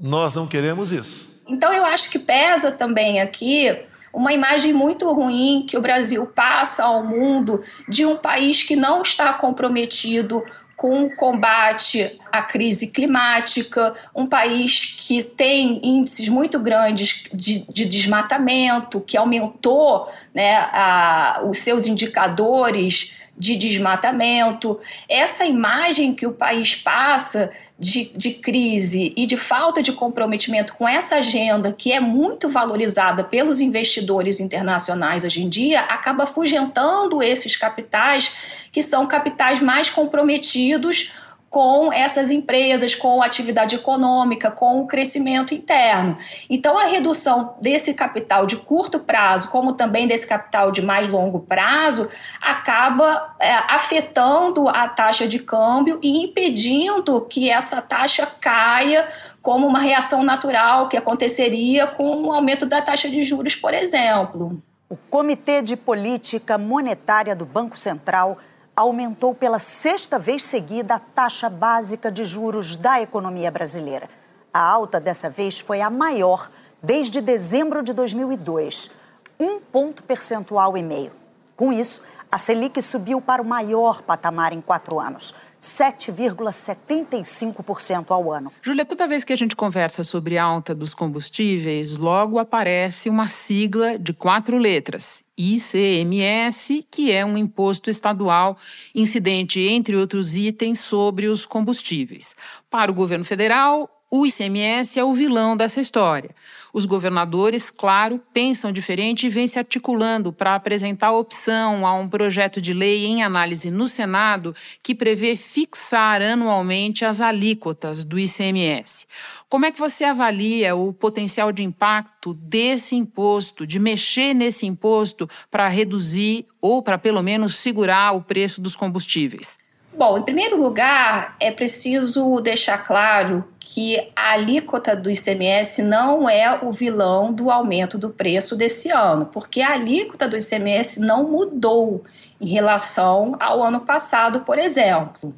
Nós 0.00 0.34
não 0.34 0.46
queremos 0.46 0.92
isso. 0.92 1.42
Então 1.46 1.70
eu 1.74 1.84
acho 1.84 2.08
que 2.08 2.18
pesa 2.18 2.72
também 2.72 3.20
aqui 3.20 3.84
uma 4.14 4.32
imagem 4.32 4.72
muito 4.72 5.12
ruim 5.12 5.66
que 5.68 5.76
o 5.76 5.82
Brasil 5.82 6.24
passa 6.24 6.84
ao 6.84 7.04
mundo 7.04 7.62
de 7.86 8.06
um 8.06 8.16
país 8.16 8.62
que 8.62 8.74
não 8.74 9.02
está 9.02 9.34
comprometido 9.34 10.42
com 10.78 11.02
o 11.02 11.10
combate 11.16 12.20
à 12.30 12.40
crise 12.40 12.92
climática, 12.92 13.96
um 14.14 14.28
país 14.28 14.96
que 14.96 15.24
tem 15.24 15.80
índices 15.82 16.28
muito 16.28 16.60
grandes 16.60 17.24
de, 17.34 17.64
de 17.68 17.84
desmatamento, 17.84 19.00
que 19.00 19.16
aumentou 19.16 20.08
né, 20.32 20.54
a, 20.54 21.42
os 21.44 21.58
seus 21.58 21.88
indicadores 21.88 23.18
de 23.36 23.56
desmatamento. 23.56 24.78
Essa 25.08 25.44
imagem 25.44 26.14
que 26.14 26.28
o 26.28 26.32
país 26.32 26.76
passa 26.76 27.50
de, 27.78 28.10
de 28.16 28.32
crise 28.32 29.12
e 29.16 29.24
de 29.24 29.36
falta 29.36 29.80
de 29.80 29.92
comprometimento 29.92 30.74
com 30.74 30.88
essa 30.88 31.16
agenda 31.16 31.72
que 31.72 31.92
é 31.92 32.00
muito 32.00 32.48
valorizada 32.48 33.22
pelos 33.22 33.60
investidores 33.60 34.40
internacionais 34.40 35.22
hoje 35.24 35.42
em 35.42 35.48
dia, 35.48 35.82
acaba 35.82 36.24
afugentando 36.24 37.22
esses 37.22 37.54
capitais 37.54 38.32
que 38.72 38.82
são 38.82 39.06
capitais 39.06 39.60
mais 39.60 39.88
comprometidos 39.88 41.12
com 41.50 41.90
essas 41.90 42.30
empresas, 42.30 42.94
com 42.94 43.22
a 43.22 43.26
atividade 43.26 43.74
econômica, 43.74 44.50
com 44.50 44.82
o 44.82 44.86
crescimento 44.86 45.54
interno. 45.54 46.18
Então, 46.48 46.78
a 46.78 46.84
redução 46.84 47.54
desse 47.60 47.94
capital 47.94 48.44
de 48.46 48.56
curto 48.56 48.98
prazo, 48.98 49.48
como 49.48 49.72
também 49.72 50.06
desse 50.06 50.26
capital 50.26 50.70
de 50.70 50.82
mais 50.82 51.08
longo 51.08 51.40
prazo, 51.40 52.08
acaba 52.42 53.34
é, 53.40 53.52
afetando 53.68 54.68
a 54.68 54.88
taxa 54.88 55.26
de 55.26 55.38
câmbio 55.38 55.98
e 56.02 56.22
impedindo 56.24 57.22
que 57.22 57.50
essa 57.50 57.80
taxa 57.80 58.26
caia 58.26 59.08
como 59.40 59.66
uma 59.66 59.78
reação 59.78 60.22
natural 60.22 60.88
que 60.88 60.96
aconteceria 60.96 61.86
com 61.86 62.24
o 62.24 62.32
aumento 62.32 62.66
da 62.66 62.82
taxa 62.82 63.08
de 63.08 63.22
juros, 63.22 63.56
por 63.56 63.72
exemplo. 63.72 64.60
O 64.90 64.96
Comitê 64.96 65.62
de 65.62 65.76
Política 65.76 66.58
Monetária 66.58 67.34
do 67.34 67.46
Banco 67.46 67.78
Central 67.78 68.38
aumentou 68.78 69.34
pela 69.34 69.58
sexta 69.58 70.20
vez 70.20 70.44
seguida 70.44 70.94
a 70.94 70.98
taxa 71.00 71.48
básica 71.48 72.12
de 72.12 72.24
juros 72.24 72.76
da 72.76 73.02
economia 73.02 73.50
brasileira. 73.50 74.08
A 74.54 74.60
alta 74.60 75.00
dessa 75.00 75.28
vez 75.28 75.58
foi 75.58 75.80
a 75.80 75.90
maior 75.90 76.48
desde 76.80 77.20
dezembro 77.20 77.82
de 77.82 77.92
2002, 77.92 78.92
um 79.40 79.58
ponto 79.58 80.04
percentual 80.04 80.76
e 80.76 80.82
meio. 80.84 81.10
Com 81.56 81.72
isso, 81.72 82.02
a 82.30 82.38
Selic 82.38 82.80
subiu 82.80 83.20
para 83.20 83.42
o 83.42 83.44
maior 83.44 84.00
patamar 84.00 84.52
em 84.52 84.60
quatro 84.60 85.00
anos. 85.00 85.34
7,75% 85.60 88.10
ao 88.10 88.32
ano. 88.32 88.52
Júlia, 88.62 88.84
toda 88.84 89.08
vez 89.08 89.24
que 89.24 89.32
a 89.32 89.36
gente 89.36 89.56
conversa 89.56 90.04
sobre 90.04 90.38
alta 90.38 90.72
dos 90.74 90.94
combustíveis, 90.94 91.96
logo 91.96 92.38
aparece 92.38 93.08
uma 93.08 93.28
sigla 93.28 93.98
de 93.98 94.12
quatro 94.12 94.56
letras: 94.56 95.24
ICMS, 95.36 96.86
que 96.90 97.12
é 97.12 97.24
um 97.24 97.36
imposto 97.36 97.90
estadual 97.90 98.56
incidente, 98.94 99.60
entre 99.60 99.96
outros 99.96 100.36
itens, 100.36 100.78
sobre 100.80 101.26
os 101.26 101.44
combustíveis. 101.46 102.36
Para 102.70 102.90
o 102.90 102.94
governo 102.94 103.24
federal, 103.24 103.97
o 104.10 104.24
ICMS 104.24 104.98
é 104.98 105.04
o 105.04 105.12
vilão 105.12 105.54
dessa 105.54 105.82
história. 105.82 106.30
Os 106.72 106.86
governadores, 106.86 107.70
claro, 107.70 108.20
pensam 108.32 108.72
diferente 108.72 109.26
e 109.26 109.28
vêm 109.28 109.46
se 109.46 109.58
articulando 109.58 110.32
para 110.32 110.54
apresentar 110.54 111.12
opção 111.12 111.86
a 111.86 111.94
um 111.94 112.08
projeto 112.08 112.60
de 112.60 112.72
lei 112.72 113.04
em 113.04 113.22
análise 113.22 113.70
no 113.70 113.86
Senado 113.86 114.54
que 114.82 114.94
prevê 114.94 115.36
fixar 115.36 116.22
anualmente 116.22 117.04
as 117.04 117.20
alíquotas 117.20 118.02
do 118.02 118.18
ICMS. 118.18 119.06
Como 119.46 119.66
é 119.66 119.72
que 119.72 119.78
você 119.78 120.04
avalia 120.04 120.74
o 120.74 120.92
potencial 120.92 121.52
de 121.52 121.62
impacto 121.62 122.32
desse 122.32 122.94
imposto, 122.96 123.66
de 123.66 123.78
mexer 123.78 124.32
nesse 124.32 124.66
imposto 124.66 125.28
para 125.50 125.68
reduzir 125.68 126.46
ou 126.62 126.82
para 126.82 126.96
pelo 126.96 127.22
menos 127.22 127.56
segurar 127.56 128.12
o 128.12 128.22
preço 128.22 128.60
dos 128.60 128.74
combustíveis? 128.74 129.58
Bom, 129.98 130.16
em 130.16 130.22
primeiro 130.22 130.56
lugar, 130.62 131.34
é 131.40 131.50
preciso 131.50 132.38
deixar 132.40 132.78
claro 132.84 133.44
que 133.58 133.98
a 134.14 134.34
alíquota 134.34 134.94
do 134.94 135.10
ICMS 135.10 135.82
não 135.82 136.30
é 136.30 136.56
o 136.62 136.70
vilão 136.70 137.32
do 137.32 137.50
aumento 137.50 137.98
do 137.98 138.08
preço 138.08 138.54
desse 138.54 138.90
ano, 138.90 139.26
porque 139.26 139.60
a 139.60 139.72
alíquota 139.72 140.28
do 140.28 140.38
ICMS 140.38 141.00
não 141.00 141.28
mudou 141.28 142.04
em 142.40 142.46
relação 142.46 143.34
ao 143.40 143.60
ano 143.60 143.80
passado, 143.80 144.42
por 144.42 144.56
exemplo. 144.56 145.34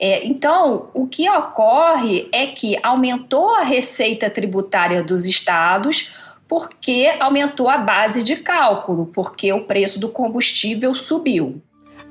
É, 0.00 0.26
então, 0.26 0.88
o 0.94 1.06
que 1.06 1.28
ocorre 1.28 2.30
é 2.32 2.46
que 2.46 2.78
aumentou 2.82 3.54
a 3.56 3.62
receita 3.62 4.30
tributária 4.30 5.02
dos 5.02 5.26
estados 5.26 6.14
porque 6.48 7.14
aumentou 7.20 7.68
a 7.68 7.76
base 7.76 8.22
de 8.22 8.36
cálculo, 8.36 9.04
porque 9.04 9.52
o 9.52 9.64
preço 9.64 10.00
do 10.00 10.08
combustível 10.08 10.94
subiu. 10.94 11.60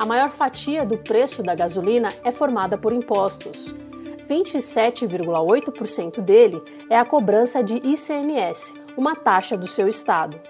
A 0.02 0.06
maior 0.06 0.30
fatia 0.30 0.84
do 0.84 0.98
preço 0.98 1.44
da 1.44 1.54
gasolina 1.54 2.12
é 2.24 2.32
formada 2.32 2.76
por 2.76 2.92
impostos. 2.92 3.76
27,8% 4.28 6.22
dele 6.22 6.60
é 6.90 6.98
a 6.98 7.06
cobrança 7.06 7.64
de 7.64 7.76
ICMS, 7.76 8.74
uma 8.98 9.16
taxa 9.16 9.56
do 9.56 9.68
seu 9.68 9.88
estado. 9.88 10.42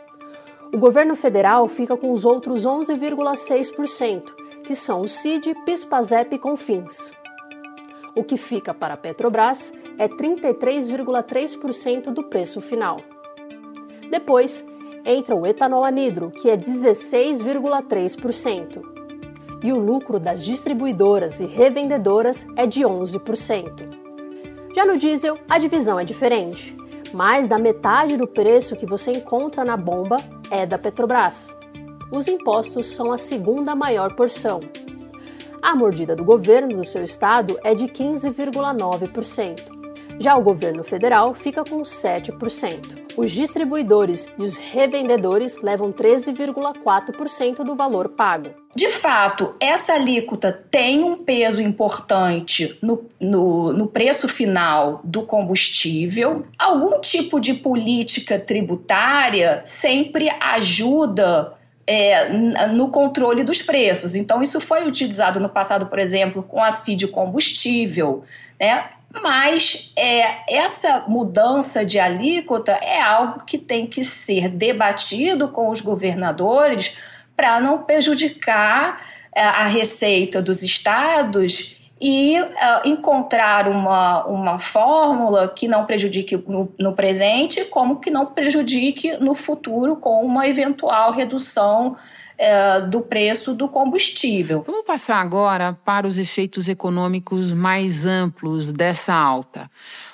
O 0.74 0.77
governo 0.77 1.17
federal 1.17 1.67
fica 1.67 1.98
com 1.98 2.13
os 2.13 2.24
outros 2.24 2.65
11,6%, 2.65 4.24
que 4.63 4.74
são 4.74 5.01
o 5.01 5.08
CID, 5.10 5.53
PIS/PASEP 5.65 6.36
e 6.36 6.39
CONFINS. 6.39 7.12
O 8.15 8.24
que 8.24 8.38
fica 8.38 8.74
para 8.74 8.93
a 8.93 8.98
Petrobras 8.98 9.74
é 9.98 10.08
33,3% 10.08 12.10
do 12.10 12.24
preço 12.24 12.62
final. 12.62 12.96
Depois, 14.10 14.65
entra 15.03 15.36
o 15.36 15.46
etanol 15.46 15.84
anidro, 15.84 16.31
que 16.31 16.50
é 16.50 16.55
16,3% 16.55 18.90
e 19.63 19.72
o 19.72 19.80
lucro 19.80 20.20
das 20.20 20.44
distribuidoras 20.44 21.39
e 21.39 21.46
revendedoras 21.46 22.46
é 22.55 22.66
de 22.66 22.81
11%. 22.81 24.01
Já 24.75 24.85
no 24.85 24.98
diesel, 24.98 25.38
a 25.50 25.57
divisão 25.57 26.00
é 26.00 26.03
diferente. 26.03 26.75
Mais 27.14 27.48
da 27.48 27.57
metade 27.57 28.16
do 28.16 28.25
preço 28.25 28.75
que 28.75 28.85
você 28.85 29.12
encontra 29.12 29.66
na 29.66 29.75
bomba 29.75 30.18
é 30.50 30.66
da 30.66 30.77
Petrobras. 30.77 31.55
Os 32.12 32.27
impostos 32.27 32.88
são 32.88 33.12
a 33.12 33.18
segunda 33.18 33.75
maior 33.75 34.16
porção. 34.16 34.59
A 35.62 35.75
mordida 35.75 36.16
do 36.16 36.24
governo 36.24 36.77
do 36.77 36.85
seu 36.85 37.03
estado 37.03 37.59
é 37.64 37.75
de 37.75 37.85
15,9%. 37.85 39.81
Já 40.20 40.35
o 40.35 40.42
governo 40.42 40.83
federal 40.83 41.33
fica 41.33 41.64
com 41.64 41.81
7%. 41.81 43.00
Os 43.17 43.31
distribuidores 43.31 44.31
e 44.37 44.43
os 44.43 44.57
revendedores 44.57 45.61
levam 45.61 45.91
13,4% 45.91 47.63
do 47.63 47.75
valor 47.75 48.09
pago. 48.09 48.50
De 48.74 48.87
fato, 48.87 49.53
essa 49.59 49.93
alíquota 49.93 50.51
tem 50.51 51.03
um 51.03 51.17
peso 51.17 51.61
importante 51.61 52.77
no, 52.81 53.05
no, 53.19 53.74
no, 53.74 53.87
preço 53.87 54.29
final 54.29 55.01
do 55.03 55.24
combustível. 55.24 56.45
Algum 56.57 57.01
tipo 57.01 57.39
de 57.39 57.53
política 57.53 58.39
tributária 58.39 59.61
sempre 59.65 60.29
ajuda 60.39 61.53
é, 61.85 62.29
no 62.67 62.87
controle 62.87 63.43
dos 63.43 63.61
preços. 63.61 64.15
Então, 64.15 64.41
isso 64.41 64.61
foi 64.61 64.87
utilizado 64.87 65.39
no 65.39 65.50
passado, 65.50 65.87
por 65.87 66.00
exemplo, 66.00 66.41
com 66.41 66.63
a 66.63 66.71
CID 66.71 67.09
combustível. 67.09 68.24
Né? 68.57 68.85
Mas 69.21 69.91
é, 69.97 70.55
essa 70.55 71.03
mudança 71.07 71.85
de 71.85 72.00
alíquota 72.00 72.71
é 72.71 73.01
algo 73.01 73.43
que 73.43 73.57
tem 73.57 73.85
que 73.85 74.03
ser 74.03 74.47
debatido 74.47 75.50
com 75.50 75.69
os 75.69 75.81
governadores 75.81 76.95
para 77.35 77.59
não 77.59 77.83
prejudicar 77.83 79.01
é, 79.33 79.41
a 79.41 79.65
receita 79.65 80.41
dos 80.41 80.63
estados 80.63 81.81
e 82.01 82.41
uh, 82.41 82.47
encontrar 82.83 83.67
uma, 83.67 84.25
uma 84.25 84.57
fórmula 84.57 85.47
que 85.47 85.67
não 85.67 85.85
prejudique 85.85 86.35
no, 86.35 86.74
no, 86.79 86.93
presente, 86.93 87.63
como 87.65 88.00
que 88.00 88.09
não 88.09 88.25
prejudique 88.25 89.17
no 89.17 89.35
futuro 89.35 89.95
com 89.95 90.25
uma 90.25 90.47
eventual 90.47 91.11
redução 91.11 91.95
é, 92.44 92.82
do 92.82 93.01
preço 93.01 93.54
do 93.54 93.68
combustível. 93.68 94.64
Vamos 94.64 94.84
passar 94.84 95.22
agora 95.22 95.77
para 95.86 96.08
os 96.08 96.18
efeitos 96.18 96.68
econômicos 96.68 97.54
mais 97.54 98.08
amplos 98.08 98.72
dessa 98.72 99.14
alta. 99.14 99.70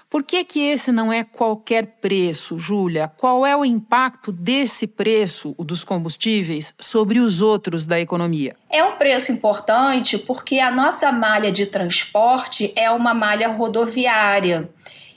Por 0.09 0.23
que, 0.23 0.43
que 0.43 0.59
esse 0.59 0.91
não 0.91 1.11
é 1.11 1.23
qualquer 1.23 1.85
preço, 2.01 2.59
Júlia? 2.59 3.09
Qual 3.15 3.45
é 3.45 3.55
o 3.55 3.63
impacto 3.63 4.29
desse 4.29 4.85
preço, 4.87 5.55
o 5.57 5.63
dos 5.63 5.85
combustíveis, 5.85 6.73
sobre 6.77 7.19
os 7.19 7.41
outros 7.41 7.85
da 7.85 7.97
economia? 7.97 8.57
É 8.69 8.83
um 8.83 8.97
preço 8.97 9.31
importante 9.31 10.17
porque 10.17 10.59
a 10.59 10.69
nossa 10.69 11.09
malha 11.13 11.49
de 11.49 11.65
transporte 11.65 12.73
é 12.75 12.91
uma 12.91 13.13
malha 13.13 13.47
rodoviária 13.47 14.69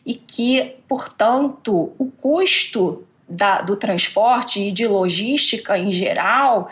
e 0.07 0.15
que, 0.15 0.77
portanto, 0.87 1.93
o 1.99 2.07
custo 2.07 3.05
da, 3.31 3.63
do 3.63 3.77
transporte 3.77 4.61
e 4.61 4.73
de 4.73 4.87
logística 4.89 5.79
em 5.79 5.93
geral 5.93 6.69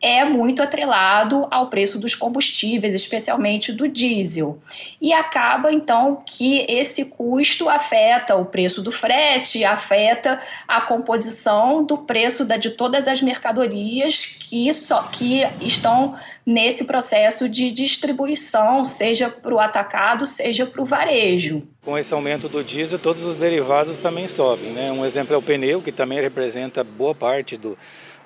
é 0.00 0.24
muito 0.24 0.62
atrelado 0.62 1.46
ao 1.50 1.68
preço 1.68 1.98
dos 1.98 2.14
combustíveis, 2.14 2.94
especialmente 2.94 3.72
do 3.72 3.88
diesel. 3.88 4.58
E 5.00 5.12
acaba 5.12 5.72
então 5.72 6.18
que 6.24 6.66
esse 6.68 7.06
custo 7.06 7.68
afeta 7.68 8.36
o 8.36 8.44
preço 8.44 8.82
do 8.82 8.92
frete, 8.92 9.64
afeta 9.64 10.40
a 10.68 10.80
composição 10.82 11.84
do 11.84 11.98
preço 11.98 12.44
da, 12.44 12.56
de 12.56 12.70
todas 12.70 13.08
as 13.08 13.22
mercadorias 13.22 14.24
que, 14.24 14.72
só, 14.74 15.02
que 15.04 15.42
estão 15.60 16.16
nesse 16.44 16.84
processo 16.84 17.48
de 17.48 17.72
distribuição, 17.72 18.84
seja 18.84 19.28
para 19.28 19.54
o 19.54 19.58
atacado, 19.58 20.26
seja 20.26 20.66
para 20.66 20.80
o 20.80 20.84
varejo. 20.84 21.62
Com 21.84 21.98
esse 21.98 22.12
aumento 22.12 22.48
do 22.48 22.62
diesel, 22.62 22.98
todos 22.98 23.24
os 23.24 23.36
derivados 23.36 24.00
também 24.00 24.28
sobem. 24.28 24.70
Né? 24.70 24.92
Um 24.92 25.04
exemplo 25.04 25.34
é 25.34 25.38
o 25.38 25.42
pneu, 25.42 25.82
que 25.82 25.90
também 25.90 26.20
representa 26.20 26.84
boa 26.84 27.14
parte 27.14 27.56
do, 27.56 27.76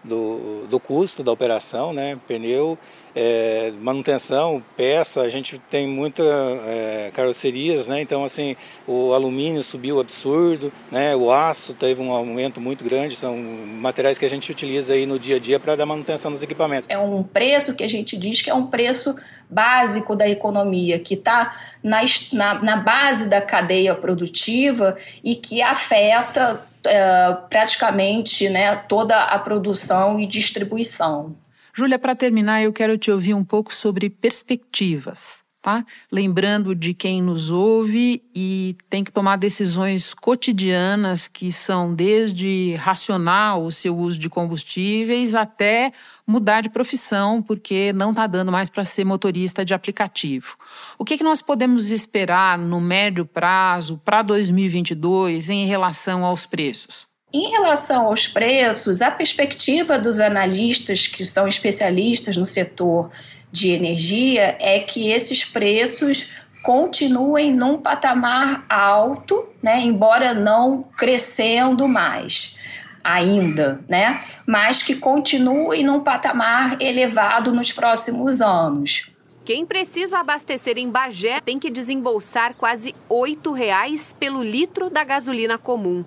do, 0.03 0.67
do 0.67 0.81
custo 0.81 1.23
da 1.23 1.31
operação, 1.31 1.93
né? 1.93 2.19
Pneu, 2.27 2.79
é, 3.15 3.73
manutenção, 3.81 4.63
peça, 4.77 5.21
a 5.21 5.29
gente 5.29 5.59
tem 5.71 5.87
muitas 5.87 6.27
é, 6.27 7.11
carrocerias, 7.13 7.89
né? 7.89 8.01
Então, 8.01 8.25
assim, 8.25 8.57
o 8.87 9.13
alumínio 9.13 9.63
subiu 9.63 10.01
absurdo, 10.01 10.73
né? 10.91 11.15
O 11.15 11.31
aço 11.31 11.75
teve 11.75 12.01
um 12.01 12.13
aumento 12.13 12.61
muito 12.61 12.85
grande, 12.85 13.17
são 13.17 13.37
materiais 13.37 14.17
que 14.17 14.25
a 14.25 14.31
gente 14.31 14.51
utiliza 14.51 14.95
aí 14.95 15.07
no 15.07 15.19
dia 15.19 15.37
a 15.37 15.39
dia 15.39 15.61
para 15.61 15.77
dar 15.77 15.87
manutenção 15.87 16.31
dos 16.31 16.43
equipamentos. 16.43 16.87
É 16.89 16.99
um 16.99 17.23
preço 17.23 17.75
que 17.75 17.85
a 17.85 17.89
gente 17.89 18.17
diz 18.17 18.41
que 18.41 18.51
é 18.51 18.55
um 18.55 18.67
preço 18.67 19.15
básico 19.49 20.15
da 20.15 20.29
economia, 20.29 20.99
que 20.99 21.15
está 21.15 21.57
na, 21.83 22.03
na, 22.33 22.63
na 22.63 22.77
base 22.77 23.29
da 23.29 23.43
cadeia 23.43 23.95
produtiva 23.95 24.97
e 25.23 25.35
que 25.35 25.61
afeta 25.61 26.70
é, 26.87 27.37
praticamente 27.49 28.49
né, 28.49 28.77
toda 28.77 29.23
a 29.23 29.39
produção 29.39 30.19
e 30.19 30.27
distribuição. 30.27 31.37
Júlia, 31.73 31.99
para 31.99 32.15
terminar, 32.15 32.63
eu 32.63 32.73
quero 32.73 32.99
te 32.99 33.11
ouvir 33.11 33.35
um 33.35 33.45
pouco 33.45 33.73
sobre 33.73 34.11
perspectivas. 34.11 35.40
Tá? 35.61 35.85
Lembrando 36.11 36.75
de 36.75 36.95
quem 36.95 37.23
nos 37.23 37.51
ouve 37.51 38.23
e 38.35 38.77
tem 38.89 39.05
que 39.05 39.13
tomar 39.13 39.37
decisões 39.37 40.15
cotidianas 40.15 41.29
que 41.29 41.53
são 41.53 41.95
desde 41.95 42.75
racionar 42.79 43.59
o 43.59 43.71
seu 43.71 43.97
uso 43.97 44.19
de 44.19 44.31
combustíveis 44.31 45.35
até 45.35 45.93
mudar 46.27 46.63
de 46.63 46.71
profissão 46.71 47.43
porque 47.43 47.93
não 47.93 48.11
está 48.11 48.27
dando 48.27 48.51
mais 48.51 48.69
para 48.69 48.85
ser 48.85 49.05
motorista 49.05 49.65
de 49.65 49.75
aplicativo. 49.75 50.57
O 50.99 51.05
que, 51.05 51.19
que 51.19 51.25
nós 51.25 51.43
podemos 51.43 51.91
esperar 51.91 52.57
no 52.57 52.81
médio 52.81 53.27
prazo 53.27 54.01
para 54.05 54.23
2022 54.23 55.51
em 55.51 55.67
relação 55.67 56.25
aos 56.25 56.47
preços? 56.47 57.09
Em 57.33 57.49
relação 57.51 58.07
aos 58.07 58.27
preços, 58.27 59.01
a 59.01 59.11
perspectiva 59.11 59.97
dos 59.97 60.19
analistas 60.19 61.07
que 61.07 61.25
são 61.25 61.47
especialistas 61.47 62.37
no 62.37 62.45
setor 62.45 63.11
de 63.53 63.71
energia 63.71 64.57
é 64.61 64.81
que 64.81 65.11
esses 65.11 65.45
preços 65.45 66.31
continuem 66.63 67.53
num 67.53 67.79
patamar 67.79 68.65
alto, 68.69 69.49
né, 69.63 69.81
embora 69.81 70.35
não 70.35 70.83
crescendo 70.97 71.89
mais 71.89 72.59
ainda, 73.03 73.81
né, 73.89 74.21
mas 74.47 74.83
que 74.83 74.95
continue 74.95 75.83
num 75.83 76.01
patamar 76.01 76.81
elevado 76.81 77.53
nos 77.53 77.73
próximos 77.73 78.43
anos. 78.43 79.11
Quem 79.43 79.65
precisa 79.65 80.19
abastecer 80.19 80.77
em 80.77 80.89
Bagé 80.89 81.41
tem 81.41 81.59
que 81.59 81.71
desembolsar 81.71 82.55
quase 82.55 82.95
R$ 83.11 83.53
reais 83.57 84.15
pelo 84.19 84.43
litro 84.43 84.91
da 84.91 85.03
gasolina 85.03 85.57
comum. 85.57 86.05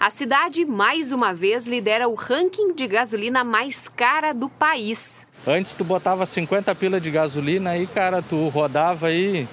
A 0.00 0.10
cidade, 0.10 0.64
mais 0.64 1.10
uma 1.10 1.34
vez, 1.34 1.66
lidera 1.66 2.08
o 2.08 2.14
ranking 2.14 2.72
de 2.72 2.86
gasolina 2.86 3.42
mais 3.42 3.88
cara 3.88 4.32
do 4.32 4.48
país. 4.48 5.26
Antes 5.44 5.74
tu 5.74 5.82
botava 5.82 6.24
50 6.24 6.72
pila 6.76 7.00
de 7.00 7.10
gasolina 7.10 7.70
aí, 7.70 7.84
cara, 7.84 8.22
tu 8.22 8.48
rodava 8.48 9.08
aí 9.08 9.48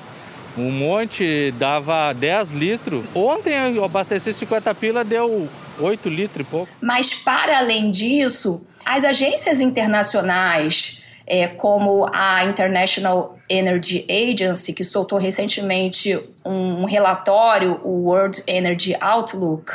um 0.56 0.70
monte, 0.70 1.52
dava 1.58 2.14
10 2.14 2.52
litros. 2.52 3.04
Ontem 3.16 3.76
eu 3.76 3.84
abasteci 3.84 4.32
50 4.32 4.76
pila, 4.76 5.04
deu 5.04 5.50
8 5.80 6.10
litros 6.10 6.46
e 6.46 6.50
pouco. 6.50 6.72
Mas 6.80 7.12
para 7.12 7.58
além 7.58 7.90
disso, 7.90 8.62
as 8.86 9.04
agências 9.04 9.60
internacionais, 9.62 11.04
é, 11.26 11.48
como 11.48 12.08
a 12.14 12.46
International 12.46 13.40
Energy 13.50 14.06
Agency, 14.08 14.74
que 14.74 14.84
soltou 14.84 15.18
recentemente 15.18 16.20
um 16.46 16.86
relatório, 16.86 17.82
o 17.84 18.06
World 18.06 18.44
Energy 18.46 18.96
Outlook, 19.02 19.72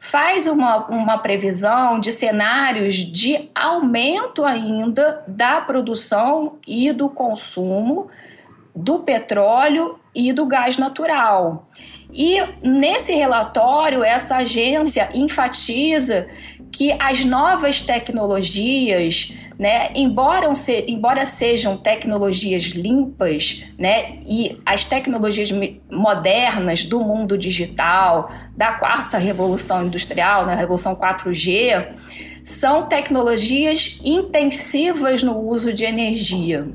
faz 0.00 0.46
uma, 0.46 0.86
uma 0.86 1.18
previsão 1.18 2.00
de 2.00 2.10
cenários 2.10 2.96
de 2.96 3.50
aumento 3.54 4.44
ainda 4.44 5.22
da 5.28 5.60
produção 5.60 6.56
e 6.66 6.90
do 6.90 7.10
consumo 7.10 8.08
do 8.74 9.00
petróleo 9.00 10.00
e 10.14 10.32
do 10.32 10.46
gás 10.46 10.78
natural. 10.78 11.68
E 12.12 12.40
nesse 12.62 13.12
relatório, 13.12 14.02
essa 14.02 14.38
agência 14.38 15.10
enfatiza 15.12 16.28
que 16.72 16.96
as 16.98 17.24
novas 17.24 17.82
tecnologias, 17.82 19.34
né, 19.60 19.90
embora, 19.94 20.54
se, 20.54 20.86
embora 20.88 21.26
sejam 21.26 21.76
tecnologias 21.76 22.62
limpas, 22.68 23.66
né, 23.76 24.14
e 24.26 24.58
as 24.64 24.86
tecnologias 24.86 25.52
modernas 25.90 26.86
do 26.86 26.98
mundo 27.00 27.36
digital, 27.36 28.32
da 28.56 28.72
quarta 28.72 29.18
revolução 29.18 29.84
industrial, 29.84 30.46
na 30.46 30.52
né, 30.52 30.54
revolução 30.54 30.96
4G, 30.96 31.88
são 32.42 32.86
tecnologias 32.86 34.00
intensivas 34.02 35.22
no 35.22 35.38
uso 35.38 35.74
de 35.74 35.84
energia. 35.84 36.66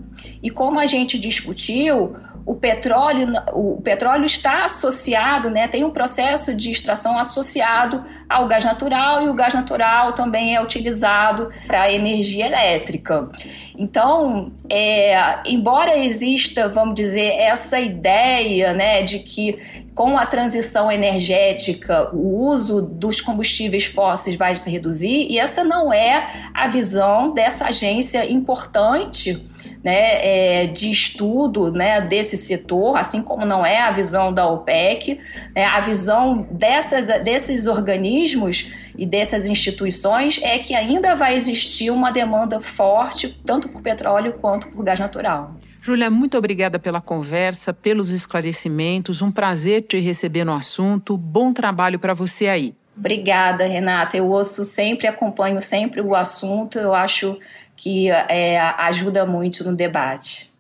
E 0.44 0.52
como 0.52 0.80
a 0.80 0.86
gente 0.86 1.18
discutiu, 1.18 2.16
o 2.46 2.56
petróleo, 2.56 3.34
o 3.54 3.82
petróleo 3.82 4.26
está 4.26 4.66
associado, 4.66 5.50
né, 5.50 5.68
tem 5.68 5.84
um 5.84 5.90
processo 5.90 6.54
de 6.54 6.70
extração 6.70 7.18
associado 7.18 8.06
ao 8.30 8.46
gás 8.46 8.64
natural 8.64 9.24
e 9.24 9.30
o 9.30 9.34
gás 9.34 9.54
natural 9.54 10.14
também 10.14 10.56
é 10.56 10.62
utilizado 10.62 11.50
para 11.66 11.92
energia 11.92 12.46
elétrica. 12.46 13.28
Então, 13.76 14.52
é, 14.70 15.40
embora 15.46 15.98
exista, 15.98 16.70
vamos 16.70 16.94
dizer, 16.94 17.32
essa 17.32 17.80
ideia 17.80 18.74
né, 18.74 19.02
de 19.02 19.20
que 19.20 19.60
com 19.96 20.18
a 20.18 20.26
transição 20.26 20.92
energética 20.92 22.10
o 22.14 22.48
uso 22.48 22.82
dos 22.82 23.22
combustíveis 23.22 23.86
fósseis 23.86 24.36
vai 24.36 24.56
se 24.56 24.70
reduzir, 24.70 25.28
e 25.32 25.40
essa 25.40 25.64
não 25.64 25.92
é 25.92 26.52
a 26.54 26.68
visão 26.68 27.34
dessa 27.34 27.66
agência 27.66 28.30
importante 28.30 29.55
né, 29.86 30.64
é, 30.64 30.66
de 30.66 30.90
estudo 30.90 31.72
né, 31.72 32.02
desse 32.02 32.36
setor, 32.36 32.98
assim 32.98 33.22
como 33.22 33.46
não 33.46 33.64
é 33.64 33.80
a 33.80 33.92
visão 33.92 34.34
da 34.34 34.48
OPEC, 34.48 35.20
né, 35.56 35.64
a 35.64 35.80
visão 35.80 36.42
dessas, 36.50 37.06
desses 37.24 37.68
organismos 37.68 38.74
e 38.98 39.06
dessas 39.06 39.46
instituições 39.46 40.42
é 40.42 40.58
que 40.58 40.74
ainda 40.74 41.14
vai 41.14 41.36
existir 41.36 41.92
uma 41.92 42.10
demanda 42.10 42.60
forte, 42.60 43.30
tanto 43.46 43.70
por 43.70 43.84
petróleo 43.84 44.34
quanto 44.42 44.70
por 44.70 44.84
gás 44.84 45.00
natural. 45.00 45.56
Júlia, 45.84 46.10
muito 46.10 46.36
obrigada 46.36 46.80
pela 46.80 47.00
conversa, 47.00 47.72
pelos 47.72 48.10
esclarecimentos. 48.10 49.22
Um 49.22 49.32
prazer 49.32 49.84
te 49.84 50.00
receber 50.00 50.44
no 50.44 50.56
assunto. 50.56 51.16
Bom 51.16 51.54
trabalho 51.54 52.00
para 52.00 52.16
você 52.16 52.48
aí. 52.48 52.74
Obrigada, 52.98 53.68
Renata. 53.68 54.18
Eu 54.18 54.28
ouço 54.30 54.64
sempre, 54.64 55.06
acompanho 55.06 55.62
sempre 55.62 56.02
o 56.02 56.16
assunto. 56.16 56.80
Eu 56.80 56.96
acho 56.96 57.38
que 57.76 58.10
é, 58.10 58.60
ajuda 58.60 59.26
muito 59.26 59.64
no 59.64 59.76
debate. 59.76 60.54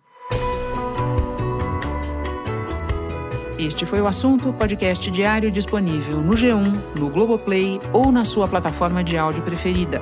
Este 3.58 3.86
foi 3.86 4.01
o 4.01 4.08
assunto 4.08 4.51
podcast 4.51 5.10
diário 5.10 5.49
disponível 5.49 6.17
no 6.17 6.34
G1, 6.34 6.75
no 6.99 7.10
Globoplay 7.10 7.80
ou 7.93 8.12
na 8.12 8.25
sua 8.25 8.49
plataforma 8.49 9.01
de 9.01 9.17
áudio 9.17 9.41
preferida. 9.43 10.01